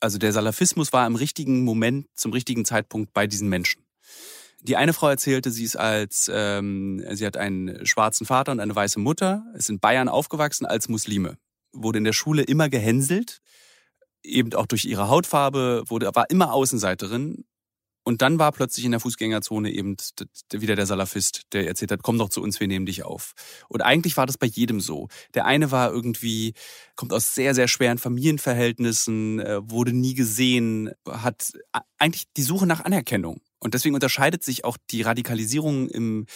Also 0.00 0.18
der 0.18 0.32
Salafismus 0.32 0.92
war 0.92 1.06
im 1.06 1.16
richtigen 1.16 1.64
Moment, 1.64 2.06
zum 2.14 2.32
richtigen 2.32 2.64
Zeitpunkt 2.64 3.12
bei 3.12 3.26
diesen 3.26 3.48
Menschen. 3.48 3.84
Die 4.62 4.76
eine 4.76 4.92
Frau 4.92 5.08
erzählte, 5.08 5.50
sie 5.50 5.64
ist 5.64 5.76
als, 5.76 6.30
ähm, 6.32 7.04
sie 7.12 7.26
hat 7.26 7.36
einen 7.36 7.86
schwarzen 7.86 8.26
Vater 8.26 8.52
und 8.52 8.60
eine 8.60 8.74
weiße 8.74 8.98
Mutter, 8.98 9.44
ist 9.54 9.70
in 9.70 9.80
Bayern 9.80 10.08
aufgewachsen 10.08 10.66
als 10.66 10.88
Muslime, 10.88 11.38
wurde 11.72 11.98
in 11.98 12.04
der 12.04 12.12
Schule 12.12 12.42
immer 12.42 12.68
gehänselt, 12.68 13.40
eben 14.22 14.52
auch 14.54 14.66
durch 14.66 14.84
ihre 14.84 15.08
Hautfarbe, 15.08 15.84
wurde, 15.86 16.10
war 16.14 16.28
immer 16.28 16.52
Außenseiterin. 16.52 17.44
Und 18.02 18.22
dann 18.22 18.38
war 18.38 18.52
plötzlich 18.52 18.84
in 18.84 18.92
der 18.92 19.00
Fußgängerzone 19.00 19.70
eben 19.70 19.96
wieder 20.52 20.76
der 20.76 20.86
Salafist, 20.86 21.42
der 21.52 21.66
erzählt 21.66 21.92
hat, 21.92 22.02
komm 22.02 22.18
doch 22.18 22.30
zu 22.30 22.42
uns, 22.42 22.58
wir 22.58 22.66
nehmen 22.66 22.86
dich 22.86 23.04
auf. 23.04 23.34
Und 23.68 23.82
eigentlich 23.82 24.16
war 24.16 24.26
das 24.26 24.38
bei 24.38 24.46
jedem 24.46 24.80
so. 24.80 25.08
Der 25.34 25.44
eine 25.44 25.70
war 25.70 25.90
irgendwie, 25.90 26.54
kommt 26.96 27.12
aus 27.12 27.34
sehr, 27.34 27.54
sehr 27.54 27.68
schweren 27.68 27.98
Familienverhältnissen, 27.98 29.40
äh, 29.40 29.70
wurde 29.70 29.92
nie 29.92 30.14
gesehen, 30.14 30.90
hat 31.06 31.52
eigentlich 31.98 32.24
die 32.36 32.42
Suche 32.42 32.66
nach 32.66 32.84
Anerkennung. 32.84 33.40
Und 33.58 33.74
deswegen 33.74 33.94
unterscheidet 33.94 34.42
sich 34.42 34.64
auch 34.64 34.78
die 34.90 35.02
Radikalisierung 35.02 35.90
im, 35.90 36.26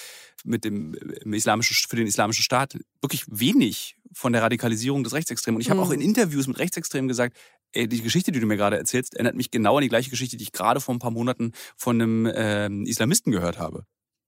mit 0.44 0.64
dem, 0.64 0.94
im 0.94 1.32
islamischen, 1.32 1.74
für 1.88 1.96
den 1.96 2.06
islamischen 2.06 2.42
Staat 2.42 2.78
wirklich 3.00 3.24
wenig 3.28 3.96
von 4.12 4.32
der 4.34 4.42
Radikalisierung 4.42 5.02
des 5.02 5.14
Rechtsextremen. 5.14 5.56
Und 5.56 5.62
ich 5.62 5.70
habe 5.70 5.80
mhm. 5.80 5.86
auch 5.86 5.90
in 5.90 6.02
Interviews 6.02 6.46
mit 6.46 6.58
Rechtsextremen 6.58 7.08
gesagt, 7.08 7.36
die 7.74 8.02
Geschichte, 8.02 8.32
die 8.32 8.40
du 8.40 8.46
mir 8.46 8.56
gerade 8.56 8.78
erzählst, 8.78 9.14
erinnert 9.14 9.34
mich 9.34 9.50
genau 9.50 9.76
an 9.76 9.82
die 9.82 9.88
gleiche 9.88 10.10
Geschichte, 10.10 10.36
die 10.36 10.44
ich 10.44 10.52
gerade 10.52 10.80
vor 10.80 10.94
ein 10.94 10.98
paar 10.98 11.10
Monaten 11.10 11.52
von 11.76 12.00
einem 12.00 12.30
ähm, 12.34 12.86
Islamisten 12.86 13.32
gehört 13.32 13.58
habe. 13.58 13.84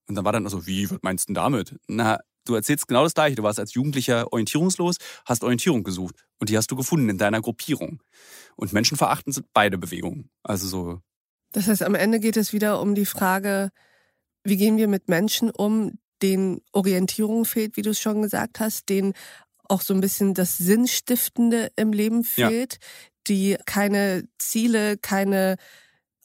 Und 0.07 0.15
dann 0.15 0.25
war 0.25 0.31
dann 0.31 0.47
so, 0.47 0.67
wie, 0.67 0.89
was 0.89 0.99
meinst 1.01 1.25
du 1.25 1.33
denn 1.33 1.35
damit? 1.35 1.75
Na, 1.87 2.19
du 2.45 2.55
erzählst 2.55 2.87
genau 2.87 3.03
das 3.03 3.13
Gleiche. 3.13 3.35
Du 3.35 3.43
warst 3.43 3.59
als 3.59 3.73
Jugendlicher 3.73 4.31
orientierungslos, 4.31 4.97
hast 5.25 5.43
Orientierung 5.43 5.83
gesucht. 5.83 6.25
Und 6.39 6.49
die 6.49 6.57
hast 6.57 6.71
du 6.71 6.75
gefunden 6.75 7.09
in 7.09 7.17
deiner 7.17 7.41
Gruppierung. 7.41 8.01
Und 8.55 8.71
Menschenverachten 8.71 9.33
sind 9.33 9.47
beide 9.53 9.77
Bewegungen. 9.77 10.29
Also 10.43 10.67
so 10.67 11.01
das 11.51 11.67
heißt, 11.67 11.83
am 11.83 11.95
Ende 11.95 12.19
geht 12.19 12.37
es 12.37 12.53
wieder 12.53 12.81
um 12.81 12.95
die 12.95 13.05
Frage, 13.05 13.71
wie 14.43 14.57
gehen 14.57 14.77
wir 14.77 14.87
mit 14.87 15.07
Menschen 15.07 15.49
um, 15.49 15.97
denen 16.21 16.61
Orientierung 16.71 17.45
fehlt, 17.45 17.77
wie 17.77 17.81
du 17.81 17.91
es 17.91 17.99
schon 17.99 18.21
gesagt 18.21 18.59
hast, 18.59 18.89
denen 18.89 19.13
auch 19.63 19.81
so 19.81 19.93
ein 19.93 20.01
bisschen 20.01 20.33
das 20.33 20.57
Sinnstiftende 20.57 21.71
im 21.75 21.93
Leben 21.93 22.23
fehlt, 22.23 22.73
ja. 22.73 22.79
Die 23.29 23.57
keine 23.65 24.27
Ziele, 24.37 24.97
keine 24.97 25.57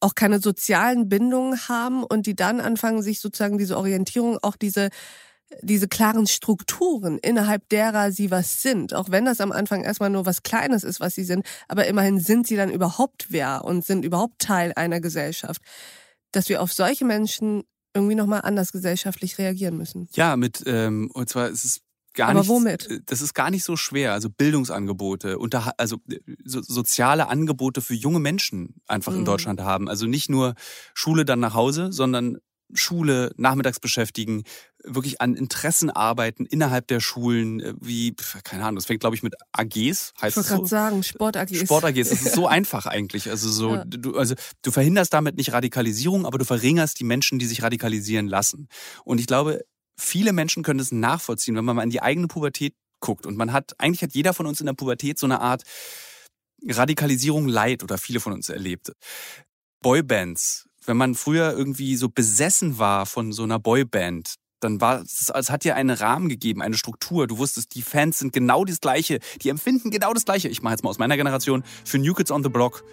auch 0.01 0.15
keine 0.17 0.41
sozialen 0.41 1.09
Bindungen 1.09 1.69
haben 1.69 2.03
und 2.03 2.27
die 2.27 2.35
dann 2.35 2.61
anfangen, 2.61 3.03
sich 3.03 3.21
sozusagen 3.21 3.57
diese 3.57 3.77
Orientierung, 3.79 4.39
auch 4.43 4.57
diese 4.57 4.89
diese 5.61 5.87
klaren 5.87 6.27
Strukturen, 6.27 7.19
innerhalb 7.19 7.69
derer 7.69 8.11
sie 8.11 8.31
was 8.31 8.63
sind, 8.63 8.95
auch 8.95 9.11
wenn 9.11 9.27
das 9.27 9.41
am 9.41 9.53
Anfang 9.53 9.85
erstmal 9.85 10.09
nur 10.09 10.25
was 10.25 10.43
Kleines 10.43 10.83
ist, 10.83 11.01
was 11.01 11.15
sie 11.15 11.25
sind, 11.25 11.45
aber 11.69 11.87
immerhin 11.87 12.21
sind 12.21 12.47
sie 12.47 12.57
dann 12.57 12.71
überhaupt 12.71 13.27
wer 13.29 13.65
und 13.65 13.85
sind 13.85 14.05
überhaupt 14.05 14.39
Teil 14.39 14.73
einer 14.77 15.01
Gesellschaft, 15.01 15.61
dass 16.31 16.49
wir 16.49 16.63
auf 16.63 16.73
solche 16.73 17.05
Menschen 17.05 17.65
irgendwie 17.95 18.15
nochmal 18.15 18.41
anders 18.43 18.73
gesellschaftlich 18.73 19.37
reagieren 19.39 19.77
müssen. 19.77 20.09
Ja, 20.15 20.37
mit, 20.37 20.63
ähm, 20.67 21.11
und 21.13 21.29
zwar 21.29 21.49
ist 21.49 21.65
es 21.65 21.81
gar 22.15 22.31
Aber 22.31 22.41
nicht, 22.41 22.49
womit? 22.49 22.91
Äh, 22.91 23.01
das 23.07 23.21
ist 23.21 23.35
gar 23.35 23.51
nicht 23.51 23.65
so 23.65 23.77
schwer. 23.77 24.13
Also 24.13 24.29
Bildungsangebote, 24.31 25.39
unter, 25.39 25.73
also 25.79 25.97
äh, 26.11 26.19
so, 26.45 26.61
soziale 26.63 27.29
Angebote 27.29 27.81
für 27.81 27.95
junge 27.95 28.21
Menschen 28.21 28.81
einfach 28.87 29.13
mhm. 29.13 29.21
in 29.21 29.25
Deutschland 29.25 29.61
haben. 29.61 29.89
Also 29.89 30.07
nicht 30.07 30.29
nur 30.29 30.55
Schule 30.95 31.25
dann 31.25 31.41
nach 31.41 31.55
Hause, 31.55 31.93
sondern 31.93 32.39
Schule, 32.75 33.33
nachmittags 33.37 33.81
beschäftigen, 33.81 34.45
wirklich 34.85 35.21
an 35.21 35.35
Interessen 35.35 35.91
arbeiten 35.91 36.45
innerhalb 36.47 36.89
der 36.89 37.01
Schulen, 37.01 37.61
äh, 37.61 37.75
wie, 37.81 38.15
keine 38.45 38.65
Ahnung, 38.65 38.77
das 38.77 38.87
fängt, 38.87 39.01
glaube 39.01 39.15
ich, 39.15 39.23
mit 39.23 39.35
AGs, 39.53 40.13
heißt 40.21 40.37
ich 40.37 40.43
es 40.43 40.49
so. 40.49 40.55
gerade 40.55 40.67
sagen, 40.67 41.03
Sport-AGs. 41.03 41.61
Sport-AGs, 41.61 42.09
das 42.09 42.23
ist 42.23 42.35
so 42.35 42.47
einfach 42.49 42.87
eigentlich. 42.87 43.31
Also 43.31 43.49
so, 43.51 43.75
ja. 43.75 43.85
du, 43.85 44.17
also 44.17 44.35
du 44.63 44.71
verhinderst 44.71 45.13
damit 45.13 45.37
nicht 45.37 45.53
Radikalisierung, 45.53 46.27
aber 46.27 46.39
du 46.39 46.45
verringerst 46.45 46.99
die 46.99 47.05
Menschen, 47.05 47.39
die 47.39 47.47
sich 47.47 47.63
radikalisieren 47.63 48.27
lassen. 48.27 48.69
Und 49.05 49.21
ich 49.21 49.27
glaube, 49.27 49.65
viele 49.99 50.33
Menschen 50.33 50.63
können 50.63 50.79
das 50.79 50.93
nachvollziehen, 50.93 51.57
wenn 51.57 51.65
man 51.65 51.77
mal 51.77 51.83
in 51.83 51.91
die 51.91 52.03
eigene 52.03 52.29
Pubertät 52.29 52.75
guckt. 53.01 53.27
Und 53.27 53.37
man 53.37 53.53
hat, 53.53 53.75
eigentlich 53.79 54.03
hat 54.03 54.15
jeder 54.15 54.35
von 54.35 54.47
uns 54.47 54.61
in 54.61 54.67
der 54.67 54.73
Pubertät 54.75 55.19
so 55.19 55.27
eine 55.27 55.41
Art 55.41 55.63
Radikalisierung 56.67 57.49
leid 57.49 57.83
oder 57.83 57.99
viele 57.99 58.21
von 58.21 58.33
uns 58.33 58.49
erlebt. 58.49 58.93
Boybands, 59.83 60.69
wenn 60.87 60.97
man 60.97 61.15
früher 61.15 61.53
irgendwie 61.53 61.97
so 61.97 62.09
besessen 62.09 62.79
war 62.79 63.07
von 63.07 63.33
so 63.33 63.43
einer 63.43 63.59
Boyband, 63.59 64.35
dann 64.61 64.81
war 64.81 65.03
es, 65.03 65.31
es 65.35 65.51
hat 65.51 65.65
dir 65.65 65.75
einen 65.75 65.91
Rahmen 65.91 66.29
gegeben, 66.29 66.63
eine 66.63 66.77
Struktur. 66.77 67.27
Du 67.27 67.39
wusstest, 67.39 67.75
die 67.75 67.83
Fans 67.83 68.21
sind 68.21 68.33
genau 68.33 68.65
das 68.65 68.81
Gleiche, 68.81 69.19
die 69.43 69.49
empfinden 69.49 69.91
genau 69.91 70.13
das 70.13 70.25
Gleiche. 70.25 70.49
Ich 70.49 70.63
mache 70.63 70.75
jetzt 70.75 70.85
mal 70.85 70.91
aus 70.91 70.99
meiner 70.99 71.17
Generation 71.17 71.65
für 71.85 71.99
New 71.99 72.15
Kids 72.15 72.31
on 72.31 72.45
the 72.45 72.49
Block. 72.49 72.85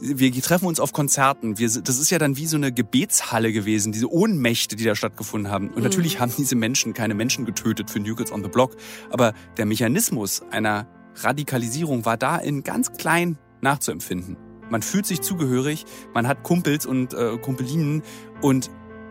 Wir 0.00 0.30
treffen 0.42 0.66
uns 0.66 0.78
auf 0.78 0.92
Konzerten. 0.92 1.58
Wir, 1.58 1.68
das 1.68 1.98
ist 1.98 2.10
ja 2.10 2.18
dann 2.18 2.36
wie 2.36 2.46
so 2.46 2.56
eine 2.56 2.70
Gebetshalle 2.70 3.52
gewesen, 3.52 3.92
diese 3.92 4.12
Ohnmächte, 4.12 4.76
die 4.76 4.84
da 4.84 4.94
stattgefunden 4.94 5.50
haben. 5.50 5.68
Und 5.68 5.78
mhm. 5.78 5.82
natürlich 5.84 6.20
haben 6.20 6.32
diese 6.36 6.54
Menschen 6.54 6.92
keine 6.92 7.14
Menschen 7.14 7.46
getötet 7.46 7.90
für 7.90 8.00
New 8.00 8.14
Kids 8.14 8.30
on 8.30 8.42
the 8.42 8.50
Block. 8.50 8.76
Aber 9.10 9.32
der 9.56 9.64
Mechanismus 9.64 10.42
einer 10.50 10.86
Radikalisierung 11.16 12.04
war 12.04 12.16
da 12.16 12.36
in 12.36 12.62
ganz 12.62 12.92
klein 12.92 13.38
nachzuempfinden. 13.62 14.36
Man 14.68 14.82
fühlt 14.82 15.06
sich 15.06 15.22
zugehörig, 15.22 15.84
man 16.12 16.26
hat 16.26 16.42
Kumpels 16.42 16.86
und 16.86 17.14
äh, 17.14 17.38
Kumpelinen 17.38 18.02
und 18.42 18.70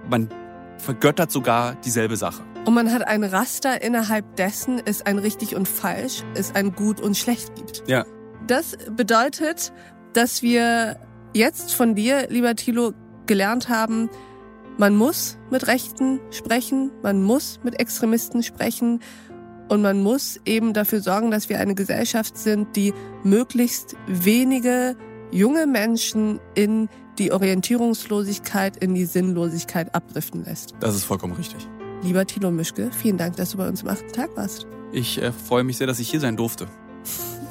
man 0.10 0.30
vergöttert 0.78 1.32
sogar 1.32 1.76
dieselbe 1.76 2.18
Sache. 2.18 2.44
Und 2.66 2.74
man 2.74 2.92
hat 2.92 3.08
ein 3.08 3.24
Raster, 3.24 3.82
innerhalb 3.82 4.36
dessen 4.36 4.82
es 4.84 5.02
ein 5.04 5.20
richtig 5.20 5.56
und 5.56 5.68
falsch, 5.68 6.24
es 6.36 6.54
ein 6.54 6.74
gut 6.74 7.00
und 7.00 7.16
schlecht 7.16 7.56
gibt. 7.56 7.84
Ja. 7.88 8.06
Das 8.48 8.78
bedeutet, 8.96 9.72
dass 10.16 10.42
wir 10.42 10.98
jetzt 11.34 11.74
von 11.74 11.94
dir, 11.94 12.28
lieber 12.30 12.56
Thilo, 12.56 12.94
gelernt 13.26 13.70
haben, 13.70 14.10
man 14.78 14.96
muss 14.96 15.38
mit 15.52 15.68
Rechten 15.68 16.20
sprechen, 16.32 16.92
man 17.02 17.22
muss 17.22 17.60
mit 17.64 17.80
Extremisten 17.80 18.44
sprechen 18.44 19.02
und 19.68 19.82
man 19.82 20.02
muss 20.02 20.40
eben 20.46 20.74
dafür 20.74 21.02
sorgen, 21.02 21.32
dass 21.32 21.50
wir 21.50 21.60
eine 21.60 21.76
Gesellschaft 21.76 22.38
sind, 22.38 22.76
die 22.76 22.94
möglichst 23.24 23.96
wenige 24.08 24.96
junge 25.32 25.68
Menschen 25.68 26.40
in 26.56 26.88
die 27.18 27.32
Orientierungslosigkeit, 27.32 28.78
in 28.78 28.94
die 28.94 29.06
Sinnlosigkeit 29.06 29.96
abdriften 29.96 30.44
lässt. 30.44 30.76
Das 30.80 30.96
ist 30.96 31.06
vollkommen 31.06 31.34
richtig. 31.34 31.68
Lieber 32.04 32.26
Thilo 32.26 32.52
Mischke, 32.52 32.92
vielen 32.92 33.18
Dank, 33.18 33.38
dass 33.38 33.52
du 33.52 33.58
bei 33.58 33.68
uns 33.68 33.82
im 33.82 33.88
achten 33.88 34.12
Tag 34.12 34.36
warst. 34.36 34.68
Ich 34.92 35.22
äh, 35.22 35.32
freue 35.32 35.64
mich 35.64 35.78
sehr, 35.78 35.88
dass 35.88 36.00
ich 36.00 36.10
hier 36.10 36.20
sein 36.20 36.38
durfte. 36.38 36.68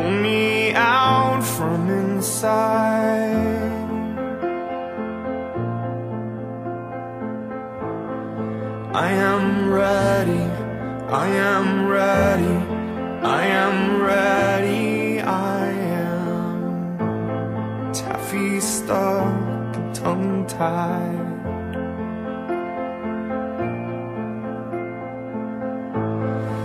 pull 0.00 0.10
me 0.10 0.72
out 0.72 1.42
from 1.42 1.90
inside. 1.90 3.58
I 8.94 9.10
am 9.12 9.72
ready, 9.72 10.44
I 11.24 11.28
am 11.52 11.86
ready, 11.86 12.56
I 13.40 13.42
am 13.64 14.02
ready, 14.02 15.20
I 15.20 15.70
am. 16.08 17.92
Taffy 17.92 18.60
stuck 18.60 19.94
tongue-tied 19.94 21.28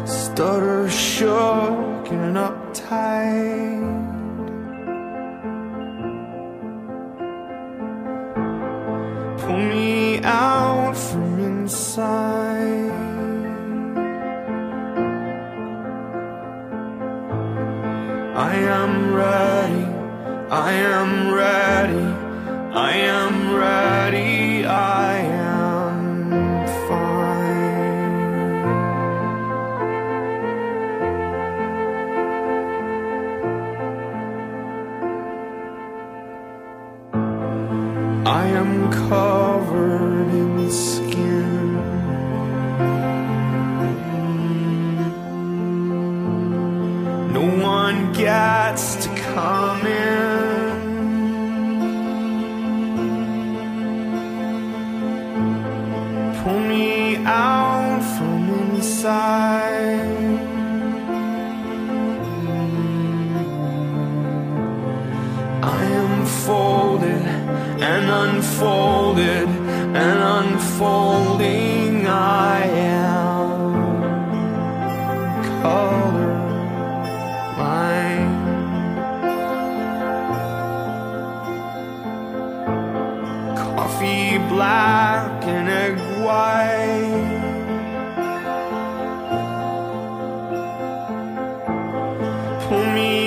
Stutter 0.05 0.89
shook 0.89 2.11
and 2.11 2.37
up 2.37 2.64
uptight. 2.95 3.85
Pull 9.39 9.57
me 9.57 10.19
out 10.23 10.95
from 10.95 11.39
inside. 11.39 12.91
I 18.37 18.55
am 18.55 19.13
ready, 19.13 19.85
I 20.49 20.71
am 20.73 21.24
am 38.55 38.89
covered 38.89 40.14
to 92.69 93.24